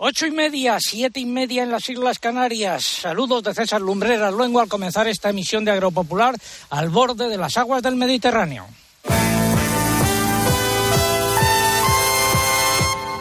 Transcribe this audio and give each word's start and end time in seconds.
Ocho 0.00 0.26
y 0.26 0.30
media, 0.30 0.78
siete 0.78 1.18
y 1.18 1.26
media 1.26 1.64
en 1.64 1.72
las 1.72 1.88
Islas 1.88 2.20
Canarias. 2.20 2.84
Saludos 2.84 3.42
de 3.42 3.52
César 3.52 3.80
Lumbreras 3.80 4.32
Luengo 4.32 4.60
al 4.60 4.68
comenzar 4.68 5.08
esta 5.08 5.30
emisión 5.30 5.64
de 5.64 5.72
Agropopular 5.72 6.36
al 6.70 6.88
borde 6.88 7.28
de 7.28 7.36
las 7.36 7.56
aguas 7.56 7.82
del 7.82 7.96
Mediterráneo. 7.96 8.64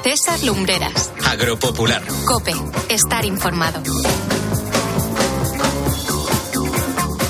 César 0.04 0.44
Lumbreras. 0.44 1.12
Agropopular. 1.26 2.04
Cope. 2.27 2.54
Estar 2.89 3.25
informado. 3.25 3.82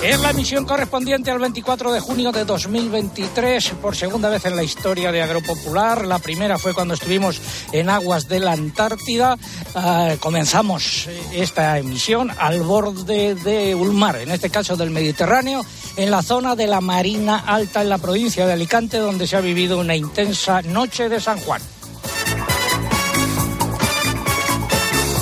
Es 0.03 0.19
la 0.21 0.29
emisión 0.29 0.63
correspondiente 0.65 1.31
al 1.31 1.39
24 1.39 1.91
de 1.91 1.99
junio 1.99 2.31
de 2.31 2.45
2023, 2.45 3.71
por 3.81 3.95
segunda 3.95 4.29
vez 4.29 4.45
en 4.45 4.55
la 4.55 4.61
historia 4.61 5.11
de 5.11 5.23
Agropopular. 5.23 6.05
La 6.05 6.19
primera 6.19 6.59
fue 6.59 6.75
cuando 6.75 6.93
estuvimos 6.93 7.41
en 7.71 7.89
aguas 7.89 8.27
de 8.27 8.39
la 8.39 8.51
Antártida. 8.51 9.37
Ah, 9.73 10.13
comenzamos 10.19 11.07
eh, 11.07 11.19
esta 11.33 11.79
emisión 11.79 12.31
al 12.37 12.61
borde 12.61 13.33
de 13.33 13.73
Ulmar, 13.73 14.17
en 14.17 14.29
este 14.29 14.51
caso 14.51 14.77
del 14.77 14.91
Mediterráneo, 14.91 15.65
en 15.95 16.11
la 16.11 16.21
zona 16.21 16.55
de 16.55 16.67
la 16.67 16.79
Marina 16.79 17.43
Alta, 17.45 17.81
en 17.81 17.89
la 17.89 17.97
provincia 17.97 18.45
de 18.45 18.53
Alicante, 18.53 18.99
donde 18.99 19.25
se 19.25 19.35
ha 19.35 19.41
vivido 19.41 19.79
una 19.79 19.95
intensa 19.95 20.61
noche 20.61 21.09
de 21.09 21.19
San 21.19 21.39
Juan. 21.39 21.61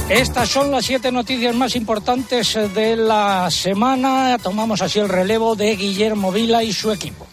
Estas 0.10 0.50
son 0.50 0.70
las 0.70 0.86
siete 0.86 1.12
noticias 1.12 1.56
más 1.56 1.76
importantes 1.76 2.54
de 2.76 2.96
la 2.96 3.50
semana. 3.50 4.38
Tomamos 4.38 4.84
así 4.84 5.00
el 5.00 5.10
relevo 5.10 5.56
de 5.56 5.76
Guillermo 5.76 6.32
Vila 6.32 6.64
y 6.64 6.72
su 6.72 6.92
equipo. 6.92 7.26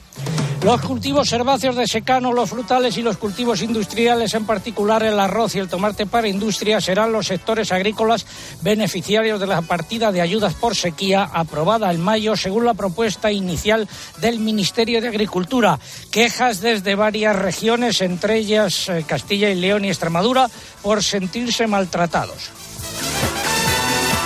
Los 0.65 0.81
cultivos 0.81 1.33
herbáceos 1.33 1.75
de 1.75 1.89
secano, 1.89 2.33
los 2.33 2.49
frutales 2.49 2.97
y 2.97 3.03
los 3.03 3.19
cultivos 3.19 3.63
industriales, 3.63 4.33
en 4.33 4.47
particular 4.47 5.03
el 5.03 5.19
arroz 5.19 5.57
y 5.57 5.59
el 5.59 5.69
tomate 5.69 6.07
para 6.07 6.29
industria, 6.29 6.81
serán 6.81 7.13
los 7.13 7.27
sectores 7.27 7.73
agrícolas 7.73 8.25
beneficiarios 8.63 9.41
de 9.41 9.49
la 9.49 9.61
partida 9.63 10.13
de 10.13 10.21
ayudas 10.21 10.55
por 10.55 10.77
sequía 10.77 11.25
aprobada 11.25 11.93
en 11.93 12.01
mayo 12.01 12.37
según 12.37 12.65
la 12.65 12.75
propuesta 12.75 13.33
inicial 13.33 13.89
del 14.21 14.39
Ministerio 14.39 15.03
de 15.03 15.09
Agricultura. 15.09 15.81
Quejas 16.13 16.61
desde 16.61 16.95
varias 16.95 17.37
regiones, 17.37 18.01
entre 18.01 18.39
ellas 18.39 18.89
eh, 18.89 19.05
Castilla 19.05 19.51
y 19.51 19.57
León 19.57 19.85
y 19.85 19.89
Extremadura, 19.89 20.49
por 20.81 21.03
sentirse 21.03 21.67
maltratados. 21.67 22.62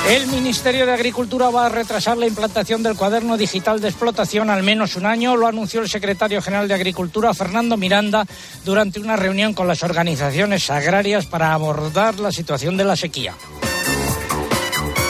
El 0.08 0.28
Ministerio 0.28 0.86
de 0.86 0.92
Agricultura 0.92 1.50
va 1.50 1.66
a 1.66 1.68
retrasar 1.68 2.16
la 2.16 2.28
implantación 2.28 2.80
del 2.80 2.94
cuaderno 2.94 3.36
digital 3.36 3.80
de 3.80 3.88
explotación 3.88 4.50
al 4.50 4.62
menos 4.62 4.94
un 4.94 5.04
año, 5.04 5.34
lo 5.34 5.48
anunció 5.48 5.80
el 5.80 5.88
secretario 5.88 6.40
general 6.40 6.68
de 6.68 6.74
Agricultura, 6.74 7.34
Fernando 7.34 7.76
Miranda, 7.76 8.24
durante 8.64 9.00
una 9.00 9.16
reunión 9.16 9.52
con 9.52 9.66
las 9.66 9.82
organizaciones 9.82 10.70
agrarias 10.70 11.26
para 11.26 11.52
abordar 11.52 12.20
la 12.20 12.30
situación 12.30 12.76
de 12.76 12.84
la 12.84 12.94
sequía. 12.94 13.34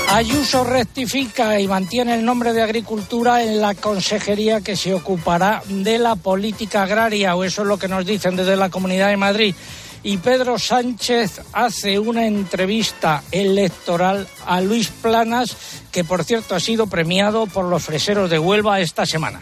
Ayuso 0.09 0.65
rectifica 0.65 1.61
y 1.61 1.69
mantiene 1.69 2.15
el 2.15 2.25
nombre 2.25 2.55
de 2.55 2.63
Agricultura 2.63 3.43
en 3.43 3.61
la 3.61 3.75
consejería 3.75 4.63
que 4.63 4.77
se 4.77 4.95
ocupará 4.95 5.63
de 5.69 5.99
la 5.99 6.17
política 6.17 6.85
agraria, 6.85 7.37
o 7.37 7.45
eso 7.45 7.63
es 7.63 7.69
lo 7.69 7.79
que 7.79 7.89
nos 7.89 8.07
dicen 8.07 8.35
desde 8.35 8.57
la 8.57 8.71
Comunidad 8.71 9.09
de 9.09 9.19
Madrid 9.19 9.55
y 10.07 10.19
Pedro 10.19 10.57
Sánchez 10.57 11.41
hace 11.53 11.99
una 11.99 12.29
entrevista 12.29 13.25
electoral 13.33 14.29
a 14.47 14.61
Luis 14.61 14.87
Planas, 14.87 15.57
que 15.91 16.05
por 16.05 16.23
cierto 16.23 16.55
ha 16.55 16.61
sido 16.61 16.87
premiado 16.87 17.49
por 17.49 17.65
los 17.65 17.83
freseros 17.83 18.31
de 18.31 18.39
Huelva 18.39 18.79
esta 18.79 19.05
semana. 19.05 19.41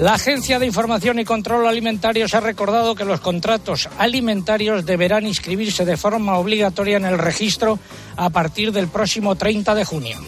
La 0.00 0.14
Agencia 0.14 0.58
de 0.58 0.66
Información 0.66 1.20
y 1.20 1.24
Control 1.24 1.68
Alimentario 1.68 2.26
se 2.26 2.36
ha 2.36 2.40
recordado 2.40 2.96
que 2.96 3.04
los 3.04 3.20
contratos 3.20 3.88
alimentarios 3.96 4.84
deberán 4.84 5.24
inscribirse 5.24 5.84
de 5.84 5.96
forma 5.96 6.36
obligatoria 6.36 6.96
en 6.96 7.04
el 7.04 7.16
registro 7.16 7.78
a 8.16 8.30
partir 8.30 8.72
del 8.72 8.88
próximo 8.88 9.36
30 9.36 9.72
de 9.76 9.84
junio. 9.84 10.18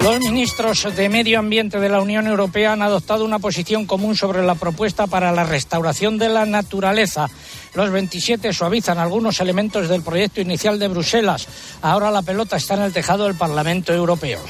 Los 0.00 0.20
ministros 0.20 0.86
de 0.94 1.08
Medio 1.08 1.38
Ambiente 1.38 1.80
de 1.80 1.88
la 1.88 2.00
Unión 2.00 2.26
Europea 2.26 2.72
han 2.72 2.82
adoptado 2.82 3.24
una 3.24 3.38
posición 3.38 3.86
común 3.86 4.16
sobre 4.16 4.44
la 4.44 4.54
propuesta 4.54 5.06
para 5.06 5.32
la 5.32 5.44
restauración 5.44 6.18
de 6.18 6.28
la 6.28 6.46
naturaleza. 6.46 7.28
Los 7.74 7.90
27 7.90 8.52
suavizan 8.52 8.98
algunos 8.98 9.40
elementos 9.40 9.88
del 9.88 10.02
proyecto 10.02 10.40
inicial 10.40 10.78
de 10.78 10.88
Bruselas. 10.88 11.48
Ahora 11.82 12.10
la 12.10 12.22
pelota 12.22 12.56
está 12.56 12.74
en 12.74 12.82
el 12.82 12.92
tejado 12.92 13.24
del 13.24 13.34
Parlamento 13.34 13.92
Europeo. 13.92 14.40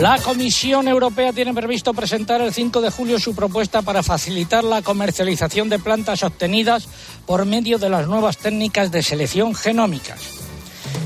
La 0.00 0.18
Comisión 0.18 0.88
Europea 0.88 1.30
tiene 1.34 1.52
previsto 1.52 1.92
presentar 1.92 2.40
el 2.40 2.54
5 2.54 2.80
de 2.80 2.90
julio 2.90 3.18
su 3.18 3.34
propuesta 3.34 3.82
para 3.82 4.02
facilitar 4.02 4.64
la 4.64 4.80
comercialización 4.80 5.68
de 5.68 5.78
plantas 5.78 6.22
obtenidas 6.22 6.88
por 7.26 7.44
medio 7.44 7.78
de 7.78 7.90
las 7.90 8.06
nuevas 8.06 8.38
técnicas 8.38 8.90
de 8.90 9.02
selección 9.02 9.54
genómicas. 9.54 10.39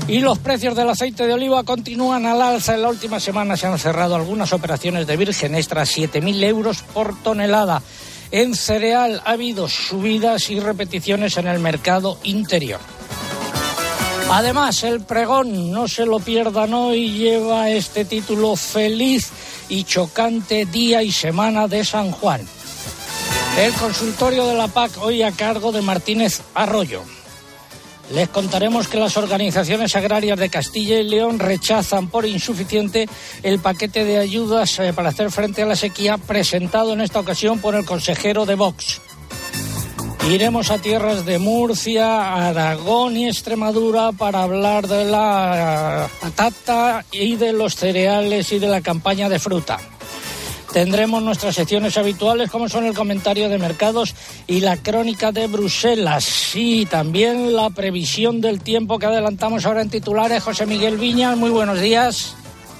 Y 0.07 0.19
los 0.19 0.37
precios 0.37 0.75
del 0.75 0.89
aceite 0.89 1.25
de 1.25 1.33
oliva 1.33 1.63
continúan 1.63 2.25
al 2.25 2.41
alza. 2.41 2.75
En 2.75 2.83
la 2.83 2.89
última 2.89 3.19
semana 3.19 3.57
se 3.57 3.67
han 3.67 3.79
cerrado 3.79 4.15
algunas 4.15 4.53
operaciones 4.53 5.07
de 5.07 5.17
virgen 5.17 5.55
extra, 5.55 5.83
7.000 5.83 6.43
euros 6.43 6.83
por 6.93 7.21
tonelada. 7.23 7.81
En 8.31 8.55
cereal 8.55 9.21
ha 9.25 9.31
habido 9.31 9.67
subidas 9.67 10.49
y 10.49 10.59
repeticiones 10.59 11.37
en 11.37 11.47
el 11.47 11.59
mercado 11.59 12.19
interior. 12.23 12.79
Además, 14.29 14.83
el 14.83 15.01
pregón, 15.01 15.71
no 15.71 15.87
se 15.87 16.05
lo 16.05 16.19
pierdan 16.19 16.73
hoy, 16.73 17.11
lleva 17.11 17.69
este 17.69 18.05
título 18.05 18.55
Feliz 18.55 19.29
y 19.69 19.83
chocante 19.83 20.65
día 20.65 21.03
y 21.03 21.11
semana 21.11 21.67
de 21.67 21.85
San 21.85 22.11
Juan. 22.11 22.41
El 23.57 23.73
consultorio 23.73 24.45
de 24.47 24.55
la 24.55 24.67
PAC 24.67 24.91
hoy 25.01 25.21
a 25.21 25.31
cargo 25.31 25.71
de 25.71 25.81
Martínez 25.81 26.41
Arroyo. 26.53 27.03
Les 28.11 28.29
contaremos 28.29 28.87
que 28.87 28.99
las 28.99 29.17
organizaciones 29.17 29.95
agrarias 29.95 30.37
de 30.37 30.49
Castilla 30.49 30.99
y 30.99 31.03
León 31.03 31.39
rechazan 31.39 32.07
por 32.07 32.25
insuficiente 32.25 33.09
el 33.41 33.59
paquete 33.59 34.05
de 34.05 34.19
ayudas 34.19 34.79
eh, 34.79 34.93
para 34.93 35.09
hacer 35.09 35.31
frente 35.31 35.63
a 35.63 35.65
la 35.65 35.75
sequía 35.75 36.17
presentado 36.17 36.93
en 36.93 37.01
esta 37.01 37.19
ocasión 37.19 37.59
por 37.59 37.73
el 37.75 37.85
consejero 37.85 38.45
de 38.45 38.55
Vox. 38.55 39.01
Iremos 40.29 40.71
a 40.71 40.79
tierras 40.79 41.25
de 41.25 41.37
Murcia, 41.37 42.47
Aragón 42.47 43.15
y 43.15 43.27
Extremadura 43.27 44.11
para 44.11 44.43
hablar 44.43 44.87
de 44.87 45.05
la 45.05 46.09
patata 46.19 47.05
y 47.11 47.35
de 47.35 47.53
los 47.53 47.75
cereales 47.75 48.51
y 48.51 48.59
de 48.59 48.67
la 48.67 48.81
campaña 48.81 49.29
de 49.29 49.39
fruta. 49.39 49.79
Tendremos 50.75 51.23
nuestras 51.23 51.55
secciones 51.55 51.97
habituales 51.97 52.51
como 52.51 52.67
son 52.67 52.85
el 52.85 52.93
comentario 52.93 53.47
de 53.47 53.57
mercados 53.57 54.13
y 54.45 54.59
la 54.59 54.75
crónica 54.75 55.31
de 55.31 55.47
Bruselas. 55.47 56.53
Y 56.53 56.85
también 56.85 57.55
la 57.55 57.69
previsión 57.69 58.41
del 58.41 58.59
tiempo 58.59 58.99
que 58.99 59.05
adelantamos 59.05 59.65
ahora 59.65 59.83
en 59.83 59.89
titulares. 59.89 60.43
José 60.43 60.65
Miguel 60.65 60.97
Viña, 60.97 61.37
muy 61.37 61.49
buenos 61.49 61.79
días. 61.79 62.35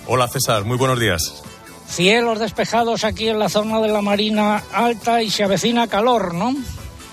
Hola 0.07 0.27
César, 0.27 0.65
muy 0.65 0.75
buenos 0.75 0.99
días. 0.99 1.41
Cielos 1.87 2.39
despejados 2.39 3.05
aquí 3.05 3.29
en 3.29 3.39
la 3.39 3.47
zona 3.47 3.79
de 3.79 3.87
la 3.87 4.01
Marina 4.01 4.61
Alta 4.73 5.21
y 5.23 5.29
se 5.29 5.45
avecina 5.45 5.87
calor, 5.87 6.33
¿no? 6.33 6.53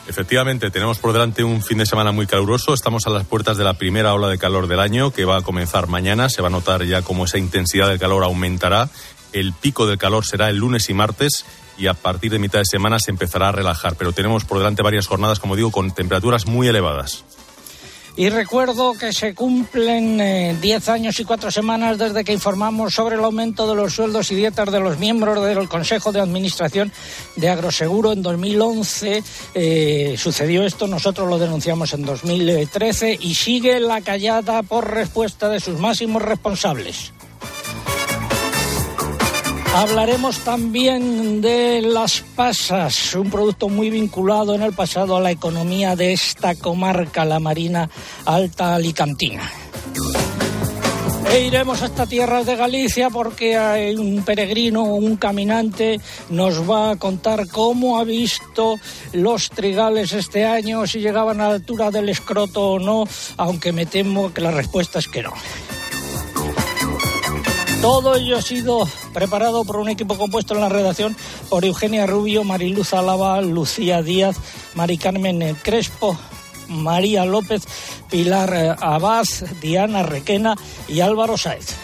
Efectivamente, 0.08 0.72
tenemos 0.72 0.98
por 0.98 1.12
delante 1.12 1.44
un 1.44 1.62
fin 1.62 1.78
de 1.78 1.86
semana 1.86 2.10
muy 2.10 2.26
caluroso. 2.26 2.74
Estamos 2.74 3.06
a 3.06 3.10
las 3.10 3.24
puertas 3.24 3.56
de 3.56 3.62
la 3.62 3.74
primera 3.74 4.14
ola 4.14 4.26
de 4.26 4.36
calor 4.36 4.66
del 4.66 4.80
año 4.80 5.12
que 5.12 5.24
va 5.24 5.36
a 5.36 5.42
comenzar 5.42 5.86
mañana. 5.86 6.28
Se 6.28 6.42
va 6.42 6.48
a 6.48 6.50
notar 6.50 6.82
ya 6.82 7.02
cómo 7.02 7.26
esa 7.26 7.38
intensidad 7.38 7.86
del 7.86 8.00
calor 8.00 8.24
aumentará 8.24 8.90
el 9.32 9.52
pico 9.52 9.86
del 9.86 9.98
calor 9.98 10.26
será 10.26 10.48
el 10.48 10.56
lunes 10.56 10.88
y 10.88 10.94
martes 10.94 11.44
y 11.78 11.86
a 11.86 11.94
partir 11.94 12.30
de 12.30 12.38
mitad 12.38 12.58
de 12.58 12.64
semana 12.64 12.98
se 12.98 13.10
empezará 13.10 13.48
a 13.48 13.52
relajar. 13.52 13.96
Pero 13.96 14.12
tenemos 14.12 14.44
por 14.44 14.58
delante 14.58 14.82
varias 14.82 15.06
jornadas, 15.06 15.40
como 15.40 15.56
digo, 15.56 15.70
con 15.70 15.90
temperaturas 15.90 16.46
muy 16.46 16.68
elevadas. 16.68 17.24
Y 18.14 18.28
recuerdo 18.28 18.92
que 18.92 19.10
se 19.14 19.34
cumplen 19.34 20.60
10 20.60 20.88
eh, 20.88 20.90
años 20.90 21.18
y 21.18 21.24
cuatro 21.24 21.50
semanas 21.50 21.96
desde 21.96 22.24
que 22.24 22.34
informamos 22.34 22.92
sobre 22.92 23.16
el 23.16 23.24
aumento 23.24 23.66
de 23.66 23.74
los 23.74 23.94
sueldos 23.94 24.30
y 24.30 24.34
dietas 24.34 24.70
de 24.70 24.80
los 24.80 24.98
miembros 24.98 25.42
del 25.42 25.66
Consejo 25.66 26.12
de 26.12 26.20
Administración 26.20 26.92
de 27.36 27.48
Agroseguro 27.48 28.12
en 28.12 28.20
2011. 28.20 29.24
Eh, 29.54 30.14
sucedió 30.18 30.62
esto, 30.64 30.86
nosotros 30.86 31.26
lo 31.26 31.38
denunciamos 31.38 31.94
en 31.94 32.04
2013 32.04 33.16
y 33.18 33.34
sigue 33.34 33.80
la 33.80 34.02
callada 34.02 34.62
por 34.62 34.90
respuesta 34.90 35.48
de 35.48 35.60
sus 35.60 35.78
máximos 35.78 36.20
responsables. 36.20 37.12
Hablaremos 39.74 40.38
también 40.40 41.40
de 41.40 41.80
las 41.80 42.22
pasas, 42.36 43.14
un 43.14 43.30
producto 43.30 43.70
muy 43.70 43.88
vinculado 43.88 44.54
en 44.54 44.62
el 44.62 44.74
pasado 44.74 45.16
a 45.16 45.20
la 45.20 45.30
economía 45.30 45.96
de 45.96 46.12
esta 46.12 46.54
comarca, 46.54 47.24
la 47.24 47.40
Marina 47.40 47.88
Alta 48.26 48.74
Alicantina. 48.74 49.50
E 51.32 51.46
iremos 51.46 51.80
hasta 51.80 52.06
tierras 52.06 52.44
de 52.44 52.56
Galicia 52.56 53.08
porque 53.08 53.56
hay 53.56 53.94
un 53.94 54.22
peregrino, 54.22 54.82
un 54.82 55.16
caminante, 55.16 55.98
nos 56.28 56.68
va 56.68 56.90
a 56.90 56.96
contar 56.96 57.48
cómo 57.48 57.98
ha 57.98 58.04
visto 58.04 58.78
los 59.14 59.48
trigales 59.48 60.12
este 60.12 60.44
año, 60.44 60.86
si 60.86 61.00
llegaban 61.00 61.40
a 61.40 61.48
la 61.48 61.54
altura 61.54 61.90
del 61.90 62.10
escroto 62.10 62.72
o 62.72 62.78
no, 62.78 63.04
aunque 63.38 63.72
me 63.72 63.86
temo 63.86 64.34
que 64.34 64.42
la 64.42 64.50
respuesta 64.50 64.98
es 64.98 65.08
que 65.08 65.22
no. 65.22 65.32
Todo 67.82 68.14
ello 68.14 68.38
ha 68.38 68.42
sido 68.42 68.88
preparado 69.12 69.64
por 69.64 69.76
un 69.76 69.88
equipo 69.88 70.16
compuesto 70.16 70.54
en 70.54 70.60
la 70.60 70.68
redacción 70.68 71.16
por 71.50 71.64
Eugenia 71.64 72.06
Rubio, 72.06 72.44
Mariluz 72.44 72.94
Álava, 72.94 73.40
Lucía 73.40 74.02
Díaz, 74.02 74.36
Mari 74.76 74.98
Carmen 74.98 75.56
Crespo, 75.64 76.16
María 76.68 77.24
López, 77.24 77.64
Pilar 78.08 78.54
eh, 78.54 78.76
Abad, 78.78 79.24
Diana 79.60 80.04
Requena 80.04 80.54
y 80.86 81.00
Álvaro 81.00 81.36
Saez. 81.36 81.74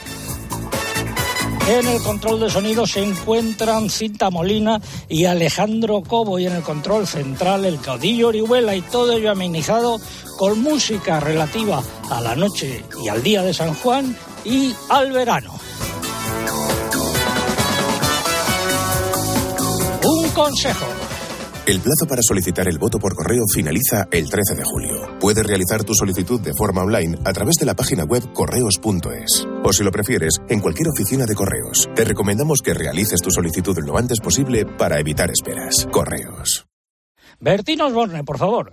En 1.69 1.89
el 1.89 2.01
control 2.01 2.39
de 2.39 2.51
sonido 2.51 2.87
se 2.87 3.03
encuentran 3.03 3.91
Cinta 3.91 4.31
Molina 4.31 4.81
y 5.09 5.25
Alejandro 5.25 6.03
Cobo 6.03 6.39
y 6.39 6.47
en 6.47 6.53
el 6.53 6.63
control 6.63 7.09
central 7.09 7.65
el 7.65 7.81
caudillo 7.81 8.29
Orihuela 8.29 8.77
y 8.77 8.83
todo 8.83 9.15
ello 9.15 9.33
amenizado 9.33 9.99
con 10.39 10.63
música 10.63 11.19
relativa 11.19 11.83
a 12.09 12.21
la 12.21 12.37
noche 12.37 12.85
y 13.03 13.09
al 13.09 13.21
día 13.21 13.43
de 13.43 13.53
San 13.53 13.75
Juan 13.75 14.17
y 14.45 14.75
al 14.89 15.13
verano. 15.13 15.55
Un 20.05 20.31
consejo. 20.31 20.87
El 21.69 21.81
plazo 21.81 22.07
para 22.09 22.23
solicitar 22.23 22.67
el 22.67 22.79
voto 22.79 22.99
por 22.99 23.15
correo 23.15 23.45
finaliza 23.55 24.09
el 24.11 24.31
13 24.31 24.55
de 24.55 24.65
julio. 24.65 25.19
Puedes 25.21 25.47
realizar 25.47 25.85
tu 25.85 25.93
solicitud 25.93 26.41
de 26.41 26.55
forma 26.55 26.83
online 26.83 27.19
a 27.27 27.33
través 27.35 27.57
de 27.57 27.67
la 27.67 27.75
página 27.75 28.05
web 28.05 28.33
correos.es. 28.33 29.47
O 29.63 29.73
si 29.75 29.85
lo 29.85 29.91
prefieres, 29.91 30.39
en 30.49 30.61
cualquier 30.61 30.89
oficina 30.89 31.27
de 31.27 31.35
correos. 31.35 31.91
Te 31.95 32.05
recomendamos 32.05 32.63
que 32.63 32.73
realices 32.73 33.21
tu 33.21 33.31
solicitud 33.31 33.77
lo 33.85 33.99
antes 33.99 34.19
posible 34.19 34.65
para 34.65 34.99
evitar 34.99 35.31
esperas. 35.31 35.87
Correos. 35.93 36.67
Bertín 37.39 37.83
Osborne, 37.83 38.25
por 38.25 38.39
favor. 38.39 38.73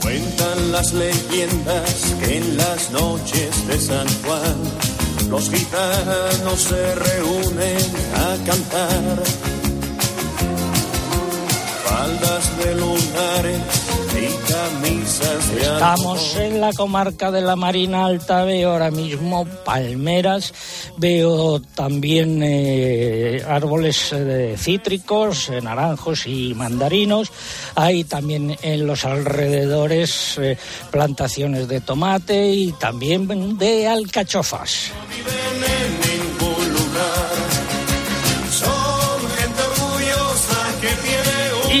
Cuentan 0.00 0.70
las 0.70 0.92
leyendas 0.92 2.16
que 2.20 2.36
en 2.36 2.56
las 2.56 2.92
noches 2.92 3.66
de 3.66 3.78
San 3.80 4.06
Juan 4.22 4.85
los 5.28 5.50
gitanos 5.50 6.60
se 6.60 6.94
reúnen 6.94 7.78
a 8.14 8.36
cantar. 8.44 9.22
Faldas 11.84 12.58
de 12.58 12.74
lunares 12.74 13.85
Estamos 15.60 16.36
en 16.36 16.60
la 16.60 16.72
comarca 16.72 17.30
de 17.30 17.40
la 17.40 17.56
Marina 17.56 18.06
Alta, 18.06 18.44
veo 18.44 18.72
ahora 18.72 18.90
mismo 18.90 19.46
palmeras, 19.64 20.52
veo 20.96 21.60
también 21.60 22.40
eh, 22.42 23.42
árboles 23.46 24.12
eh, 24.12 24.56
cítricos, 24.58 25.48
eh, 25.50 25.60
naranjos 25.60 26.26
y 26.26 26.54
mandarinos. 26.54 27.30
Hay 27.74 28.04
también 28.04 28.56
en 28.62 28.86
los 28.86 29.04
alrededores 29.04 30.38
eh, 30.38 30.56
plantaciones 30.90 31.68
de 31.68 31.80
tomate 31.80 32.48
y 32.48 32.72
también 32.72 33.56
de 33.58 33.86
alcachofas. 33.86 34.92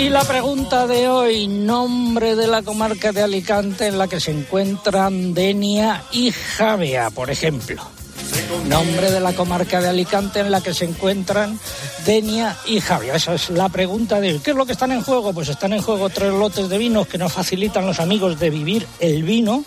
Y 0.06 0.08
la 0.08 0.22
pregunta 0.22 0.86
de 0.86 1.08
hoy, 1.08 1.48
nombre 1.48 2.36
de 2.36 2.46
la 2.46 2.62
comarca 2.62 3.10
de 3.10 3.22
Alicante 3.22 3.88
en 3.88 3.98
la 3.98 4.06
que 4.06 4.20
se 4.20 4.30
encuentran 4.30 5.34
Denia 5.34 6.04
y 6.12 6.30
Javea, 6.30 7.10
por 7.10 7.28
ejemplo. 7.28 7.82
Nombre 8.68 9.10
de 9.10 9.18
la 9.18 9.32
comarca 9.32 9.80
de 9.80 9.88
Alicante 9.88 10.38
en 10.38 10.52
la 10.52 10.60
que 10.60 10.74
se 10.74 10.84
encuentran 10.84 11.58
Denia 12.04 12.56
y 12.66 12.78
Javia. 12.80 13.16
Esa 13.16 13.34
es 13.34 13.50
la 13.50 13.68
pregunta 13.68 14.20
de 14.20 14.34
hoy. 14.34 14.38
¿Qué 14.38 14.52
es 14.52 14.56
lo 14.56 14.64
que 14.64 14.72
están 14.72 14.92
en 14.92 15.02
juego? 15.02 15.32
Pues 15.32 15.48
están 15.48 15.72
en 15.72 15.82
juego 15.82 16.08
tres 16.08 16.32
lotes 16.32 16.68
de 16.68 16.78
vinos 16.78 17.08
que 17.08 17.18
nos 17.18 17.32
facilitan 17.32 17.84
los 17.84 17.98
amigos 17.98 18.38
de 18.38 18.50
Vivir 18.50 18.86
el 19.00 19.24
Vino. 19.24 19.64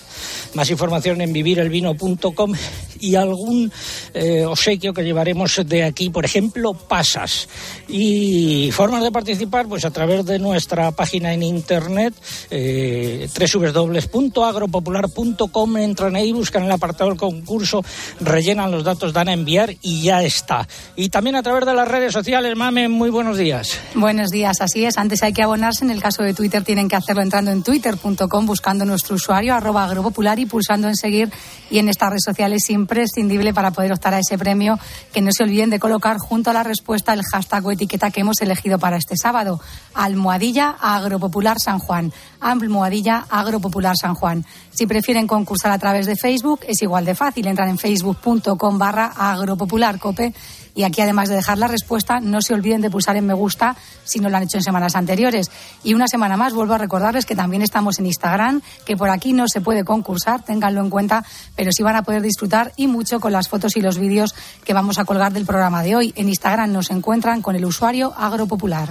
Más 0.54 0.70
información 0.70 1.22
en 1.22 1.32
vivirelvino.com 1.32 2.54
y 3.00 3.16
algún 3.16 3.72
eh, 4.14 4.44
obsequio 4.46 4.94
que 4.94 5.04
llevaremos 5.04 5.62
de 5.66 5.84
aquí, 5.84 6.10
por 6.10 6.26
ejemplo, 6.26 6.74
pasas. 6.74 7.48
Y 7.88 8.72
formas 8.72 9.04
de 9.04 9.12
participar, 9.12 9.68
pues 9.68 9.86
a 9.86 9.92
través 9.92 10.26
de 10.26 10.40
nuestra 10.40 10.90
página 10.92 11.32
en 11.34 11.44
internet, 11.44 12.16
eh, 12.50 13.30
www.agropopular.com, 13.64 15.78
entran 15.78 16.16
ahí, 16.16 16.34
buscan 16.34 16.64
el 16.64 16.72
apartado 16.72 17.12
del 17.12 17.20
concurso, 17.20 17.86
rellenan 18.20 18.72
los 18.72 18.84
datos, 18.84 19.14
dan 19.14 19.30
a 19.30 19.34
enviar 19.34 19.76
y 19.82 20.02
ya 20.02 20.24
está. 20.24 20.68
Y 20.96 21.10
también 21.10 21.36
a 21.36 21.44
través 21.44 21.64
de 21.66 21.76
las 21.76 21.88
redes 21.88 22.14
sociales, 22.14 22.56
Mame, 22.56 22.90
muy 22.90 23.12
buenos 23.12 23.38
días. 23.38 23.80
Buenos 23.94 24.32
días, 24.32 24.62
así 24.62 24.86
es. 24.86 24.98
Antes 24.98 25.22
hay 25.24 25.34
que 25.34 25.44
abonarse. 25.44 25.86
En 25.86 25.92
el 25.92 26.02
caso 26.02 26.24
de 26.24 26.34
Twitter 26.34 26.64
tienen 26.64 26.88
que 26.90 26.96
hacerlo 26.96 27.22
entrando 27.22 27.52
en 27.52 27.62
twitter.com, 27.64 28.46
buscando 28.46 28.86
nuestro 28.86 29.16
usuario, 29.16 29.54
arroba 29.54 29.84
agropopular 29.86 30.39
y 30.40 30.46
pulsando 30.46 30.88
en 30.88 30.96
seguir. 30.96 31.32
Y 31.70 31.80
en 31.80 31.90
esta 31.90 32.10
red 32.10 32.20
social 32.24 32.54
es 32.54 32.70
imprescindible 32.70 33.54
para 33.54 33.72
poder 33.72 33.92
optar 33.92 34.14
a 34.14 34.20
ese 34.20 34.38
premio. 34.38 34.80
Que 35.14 35.22
no 35.22 35.32
se 35.32 35.44
olviden 35.44 35.70
de 35.70 35.80
colocar 35.80 36.18
junto 36.18 36.50
a 36.50 36.54
la 36.54 36.64
respuesta 36.64 37.14
el 37.14 37.24
hashtag 37.24 37.66
o 37.66 37.72
etiqueta 37.72 38.12
que 38.12 38.22
hemos 38.22 38.42
elegido 38.42 38.80
para 38.80 38.98
este 38.98 39.18
sábado. 39.18 39.60
Almohadilla 39.94 40.76
Agropopular 40.80 41.58
San 41.60 41.80
Juan. 41.80 42.12
Almohadilla 42.40 43.26
Agropopular 43.30 43.96
San 44.00 44.16
Juan. 44.16 44.46
Si 44.72 44.88
prefieren 44.88 45.28
concursar 45.28 45.72
a 45.72 45.78
través 45.78 46.06
de 46.06 46.16
Facebook, 46.16 46.62
es 46.68 46.82
igual 46.82 47.06
de 47.06 47.16
fácil. 47.16 47.48
Entran 47.48 47.70
en 47.70 47.78
facebook.com 47.78 48.78
barra 48.78 49.12
agropopularcope 49.16 50.34
y 50.80 50.86
aquí, 50.86 51.02
además 51.02 51.28
de 51.28 51.36
dejar 51.36 51.58
la 51.58 51.68
respuesta, 51.68 52.22
no 52.22 52.42
se 52.42 52.54
olviden 52.54 52.80
de 52.80 52.90
pulsar 52.90 53.18
en 53.18 53.26
me 53.26 53.34
gusta 53.34 53.76
si 54.06 54.20
no 54.20 54.30
lo 54.30 54.38
han 54.38 54.44
hecho 54.44 54.56
en 54.56 54.64
semanas 54.64 54.96
anteriores. 54.96 55.52
Y 55.84 55.94
una 55.94 56.08
semana 56.08 56.38
más, 56.38 56.54
vuelvo 56.54 56.74
a 56.74 56.78
recordarles 56.78 57.26
que 57.26 57.36
también 57.36 57.62
estamos 57.62 58.00
en 58.00 58.06
Instagram, 58.06 58.62
que 58.86 58.96
por 58.96 59.10
aquí 59.10 59.34
no 59.34 59.50
se 59.50 59.60
puede 59.60 59.84
concursar, 59.84 60.42
ténganlo 60.46 60.80
en 60.80 60.90
cuenta, 60.90 61.26
pero 61.58 61.74
sí 61.74 61.84
van 61.84 61.98
a 61.98 62.04
poder 62.04 62.22
disfrutar 62.22 62.72
y 62.78 62.88
mucho 62.88 63.20
con 63.20 63.34
las 63.34 63.50
fotos 63.50 63.76
y 63.76 63.82
los 63.82 63.98
vídeos 63.98 64.34
que 64.64 64.74
vamos 64.74 65.00
a 65.00 65.04
colgar 65.04 65.34
del 65.34 65.46
programa 65.46 65.84
de 65.84 65.98
hoy. 65.98 66.14
En 66.16 66.30
Instagram 66.30 66.72
nos 66.72 66.92
encuentran 66.92 67.42
con 67.42 67.58
el 67.58 67.66
usuario 67.66 68.14
Agropopular. 68.16 68.88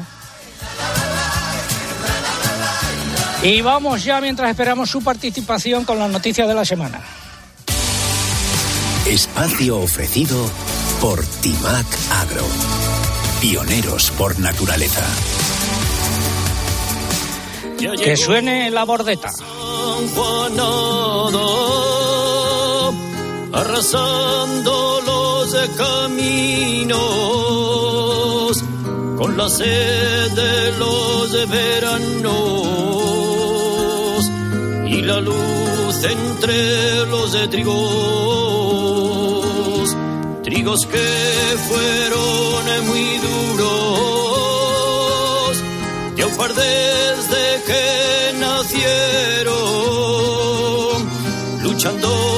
Y 3.42 3.62
vamos 3.62 4.04
ya 4.04 4.20
mientras 4.20 4.50
esperamos 4.50 4.90
su 4.90 5.02
participación 5.02 5.86
con 5.86 5.98
las 5.98 6.10
noticias 6.10 6.46
de 6.46 6.54
la 6.54 6.66
semana. 6.66 7.00
Espacio 9.06 9.78
ofrecido 9.78 10.50
por 11.00 11.24
Timac 11.42 11.86
Agro. 12.10 12.44
Pioneros 13.40 14.10
por 14.12 14.38
naturaleza. 14.38 15.04
Que 18.02 18.16
suene 18.16 18.70
la 18.70 18.84
bordeta. 18.84 19.30
San 19.30 20.08
Juanado, 20.14 21.42
arrasando 23.52 25.00
los 25.06 25.54
caminos, 25.76 26.98
con 29.16 29.36
la 29.36 29.48
sed 29.48 30.30
de 30.32 30.78
los 30.78 31.48
veranos 31.48 32.38
y 34.88 35.02
la 35.02 35.20
luz 35.20 36.04
entre 36.04 37.06
los 37.06 37.32
de 37.32 37.48
trigos, 37.48 39.17
trigos 40.58 40.86
que 40.86 41.56
fueron 41.68 42.86
muy 42.86 43.18
duros, 43.18 44.02
de 46.16 46.22
aufar 46.24 46.52
desde 46.52 47.62
que 47.64 48.32
nacieron, 48.40 49.54
luchando 51.62 52.37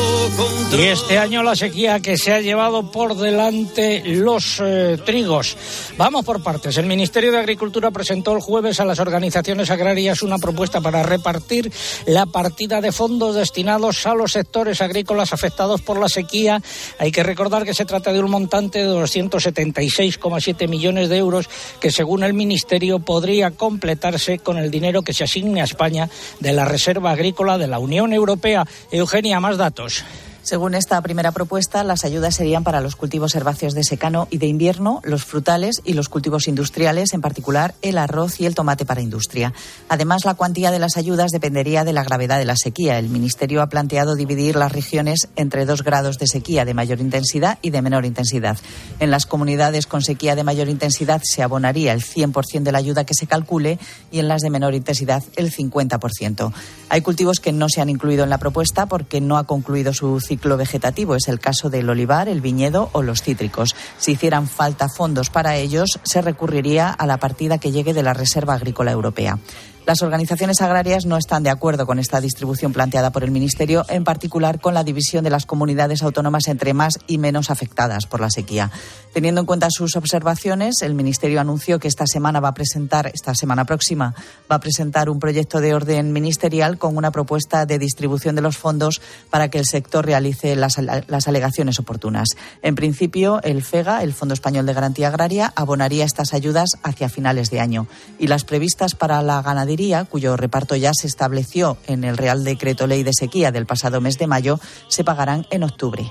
Y 0.72 0.82
este 0.84 1.18
año 1.18 1.42
la 1.42 1.56
sequía 1.56 2.00
que 2.00 2.16
se 2.16 2.32
ha 2.32 2.40
llevado 2.40 2.90
por 2.90 3.16
delante 3.16 4.02
los 4.06 4.60
eh, 4.64 4.96
trigos. 5.04 5.56
Vamos 5.99 6.25
por 6.25 6.42
partes. 6.42 6.78
El 6.78 6.87
Ministerio 6.87 7.32
de 7.32 7.38
Agricultura 7.38 7.90
presentó 7.90 8.32
el 8.32 8.40
jueves 8.40 8.80
a 8.80 8.84
las 8.84 8.99
organizaciones 8.99 9.70
agrarias 9.70 10.22
una 10.22 10.38
propuesta 10.38 10.80
para 10.80 11.02
repartir 11.02 11.70
la 12.06 12.25
partida 12.25 12.80
de 12.80 12.92
fondos 12.92 13.34
destinados 13.34 14.06
a 14.06 14.14
los 14.14 14.32
sectores 14.32 14.80
agrícolas 14.80 15.32
afectados 15.32 15.82
por 15.82 15.99
la 15.99 16.08
sequía. 16.08 16.62
Hay 16.99 17.10
que 17.10 17.25
recordar 17.25 17.64
que 17.64 17.75
se 17.75 17.84
trata 17.84 18.12
de 18.12 18.20
un 18.20 18.30
montante 18.30 18.78
de 18.78 18.90
276,7 18.90 20.68
millones 20.68 21.08
de 21.08 21.18
euros 21.18 21.50
que 21.80 21.90
según 21.90 22.22
el 22.22 22.32
Ministerio 22.32 23.00
podría 23.00 23.50
completarse 23.50 24.38
con 24.38 24.56
el 24.56 24.70
dinero 24.70 25.02
que 25.02 25.12
se 25.12 25.25
asigne 25.25 25.60
a 25.60 25.64
España 25.64 26.08
de 26.38 26.52
la 26.52 26.64
Reserva 26.64 27.10
Agrícola 27.10 27.58
de 27.58 27.66
la 27.66 27.80
Unión 27.80 28.12
Europea. 28.12 28.66
Eugenia, 28.92 29.40
más 29.40 29.58
datos. 29.58 30.04
Según 30.50 30.75
esta 30.75 31.00
primera 31.00 31.30
propuesta, 31.30 31.85
las 31.85 32.04
ayudas 32.04 32.35
serían 32.35 32.64
para 32.64 32.80
los 32.80 32.97
cultivos 32.97 33.37
herbáceos 33.37 33.73
de 33.73 33.85
secano 33.85 34.26
y 34.33 34.38
de 34.38 34.49
invierno, 34.49 35.00
los 35.04 35.25
frutales 35.25 35.80
y 35.85 35.92
los 35.92 36.09
cultivos 36.09 36.49
industriales, 36.49 37.14
en 37.14 37.21
particular 37.21 37.76
el 37.83 37.97
arroz 37.97 38.40
y 38.40 38.47
el 38.47 38.57
tomate 38.57 38.85
para 38.85 39.00
industria. 39.00 39.52
Además, 39.88 40.25
la 40.25 40.35
cuantía 40.35 40.73
de 40.73 40.80
las 40.80 40.97
ayudas 40.97 41.30
dependería 41.30 41.85
de 41.85 41.92
la 41.92 42.02
gravedad 42.02 42.40
de 42.40 42.47
la 42.47 42.57
sequía. 42.57 42.99
El 42.99 43.11
Ministerio 43.11 43.62
ha 43.62 43.69
planteado 43.69 44.16
dividir 44.16 44.57
las 44.57 44.73
regiones 44.73 45.28
entre 45.37 45.66
dos 45.66 45.85
grados 45.85 46.19
de 46.19 46.26
sequía 46.26 46.64
de 46.64 46.75
mayor 46.75 46.99
intensidad 46.99 47.61
y 47.62 47.71
de 47.71 47.83
menor 47.83 48.04
intensidad. 48.04 48.59
En 48.99 49.12
las 49.12 49.26
comunidades 49.26 49.87
con 49.87 50.02
sequía 50.02 50.35
de 50.35 50.42
mayor 50.42 50.69
intensidad 50.69 51.23
se 51.23 51.45
abonaría 51.45 51.92
el 51.92 52.02
100% 52.02 52.64
de 52.64 52.73
la 52.73 52.78
ayuda 52.78 53.07
que 53.07 53.14
se 53.14 53.28
calcule 53.28 53.78
y 54.11 54.19
en 54.19 54.26
las 54.26 54.42
de 54.42 54.50
menor 54.50 54.75
intensidad 54.75 55.23
el 55.37 55.54
50%. 55.54 56.52
Hay 56.88 57.02
cultivos 57.02 57.38
que 57.38 57.52
no 57.52 57.69
se 57.69 57.80
han 57.80 57.88
incluido 57.88 58.25
en 58.25 58.30
la 58.30 58.38
propuesta 58.38 58.87
porque 58.87 59.21
no 59.21 59.38
ha 59.38 59.45
concluido 59.45 59.95
su 59.95 60.19
ciclo 60.19 60.39
vegetativo. 60.56 61.14
Es 61.14 61.28
el 61.28 61.40
caso 61.40 61.70
del 61.70 61.88
olivar, 61.88 62.28
el 62.28 62.40
viñedo 62.40 62.90
o 62.92 63.02
los 63.02 63.23
cítricos. 63.23 63.75
Si 63.99 64.12
hicieran 64.12 64.49
falta 64.49 64.88
fondos 64.88 65.30
para 65.30 65.56
ellos, 65.56 65.99
se 66.02 66.23
recurriría 66.23 66.90
a 66.90 67.06
la 67.06 67.18
partida 67.18 67.59
que 67.59 67.73
llegue 67.73 67.94
de 67.94 68.02
la 68.02 68.14
Reserva 68.14 68.54
Agrícola 68.54 68.92
Europea. 68.92 69.38
Las 69.87 70.02
organizaciones 70.02 70.60
agrarias 70.60 71.06
no 71.06 71.16
están 71.16 71.42
de 71.42 71.50
acuerdo 71.50 71.87
con 71.87 71.99
esta 71.99 72.20
distribución 72.20 72.72
planteada 72.72 73.10
por 73.10 73.25
el 73.25 73.30
Ministerio, 73.30 73.84
en 73.88 74.04
particular 74.04 74.60
con 74.60 74.75
la 74.75 74.84
división 74.84 75.25
de 75.25 75.30
las 75.30 75.46
comunidades 75.46 76.02
autónomas 76.02 76.49
entre 76.49 76.75
más 76.75 76.99
y 77.06 77.18
menos 77.18 77.50
afectadas 77.50 78.06
por 78.06 78.20
la 78.20 78.30
sequía. 78.30 78.70
Teniendo 79.12 79.40
en 79.40 79.46
cuenta 79.46 79.68
sus 79.70 79.96
observaciones, 79.96 80.82
el 80.82 80.94
Ministerio 80.94 81.40
anunció 81.40 81.80
que 81.80 81.88
esta 81.88 82.06
semana 82.06 82.38
va 82.40 82.49
a 82.49 82.54
presentar, 82.54 83.10
esta 83.12 83.34
semana 83.34 83.64
próxima, 83.64 84.14
va 84.50 84.56
a 84.56 84.60
presentar 84.60 85.10
un 85.10 85.18
proyecto 85.18 85.60
de 85.60 85.75
orden 85.75 86.12
ministerial 86.12 86.78
con 86.78 86.96
una 86.96 87.10
propuesta 87.10 87.66
de 87.66 87.78
distribución 87.78 88.37
de 88.37 88.42
los 88.42 88.56
fondos 88.56 89.00
para 89.30 89.49
que 89.49 89.58
el 89.58 89.66
sector 89.66 90.06
realice 90.06 90.54
las, 90.54 90.78
las 90.78 91.26
alegaciones 91.26 91.80
oportunas. 91.80 92.28
En 92.62 92.76
principio, 92.76 93.40
el 93.42 93.62
FEGA, 93.62 94.02
el 94.02 94.12
Fondo 94.12 94.34
Español 94.34 94.66
de 94.66 94.75
Garantía 94.75 95.08
Agraria, 95.08 95.52
abonaría 95.56 96.04
estas 96.04 96.32
ayudas 96.34 96.70
hacia 96.82 97.08
finales 97.08 97.50
de 97.50 97.60
año 97.60 97.88
y 98.18 98.28
las 98.28 98.44
previstas 98.44 98.94
para 98.94 99.22
la 99.22 99.42
ganadería, 99.42 99.70
cuyo 100.09 100.37
reparto 100.37 100.77
ya 100.77 100.93
se 100.93 101.07
estableció 101.07 101.77
en 101.87 102.05
el 102.05 102.17
Real 102.17 102.45
Decreto 102.45 102.87
Ley 102.87 103.03
de 103.03 103.12
Sequía 103.12 103.53
del 103.53 103.67
pasado 103.67 104.00
mes 104.00 104.19
de 104.19 104.27
mayo, 104.27 104.59
se 104.89 105.05
pagarán 105.05 105.47
en 105.50 105.62
octubre. 105.62 106.11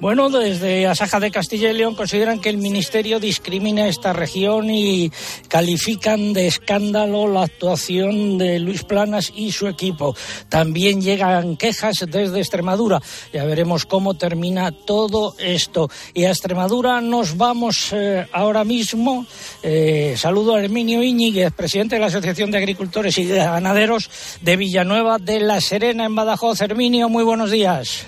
Bueno, 0.00 0.28
desde 0.28 0.86
Asaja 0.86 1.20
de 1.20 1.30
Castilla 1.30 1.70
y 1.70 1.74
León 1.74 1.94
consideran 1.94 2.40
que 2.40 2.50
el 2.50 2.58
Ministerio 2.58 3.20
discrimina 3.20 3.86
esta 3.86 4.12
región 4.12 4.68
y 4.68 5.10
califican 5.48 6.32
de 6.32 6.48
escándalo 6.48 7.28
la 7.28 7.44
actuación 7.44 8.36
de 8.36 8.58
Luis 8.58 8.82
Planas 8.82 9.32
y 9.34 9.52
su 9.52 9.68
equipo. 9.68 10.14
También 10.48 11.00
llegan 11.00 11.56
quejas 11.56 12.04
desde 12.08 12.40
Extremadura. 12.40 13.00
Ya 13.32 13.44
veremos 13.44 13.86
cómo 13.86 14.14
termina 14.14 14.72
todo 14.72 15.36
esto. 15.38 15.88
Y 16.12 16.24
a 16.24 16.30
Extremadura 16.30 17.00
nos 17.00 17.36
vamos 17.36 17.90
eh, 17.92 18.26
ahora 18.32 18.64
mismo. 18.64 19.26
Eh, 19.62 20.16
saludo 20.18 20.56
a 20.56 20.60
Herminio 20.62 21.02
Íñiguez, 21.02 21.52
presidente 21.52 21.94
de 21.94 22.00
la 22.00 22.08
Asociación 22.08 22.50
de 22.50 22.58
Agricultores 22.58 23.16
y 23.16 23.26
Ganaderos 23.26 24.10
de 24.42 24.56
Villanueva 24.56 25.18
de 25.18 25.40
la 25.40 25.60
Serena 25.60 26.04
en 26.04 26.14
Badajoz. 26.16 26.60
Herminio, 26.60 27.08
muy 27.08 27.22
buenos 27.22 27.52
días. 27.52 28.04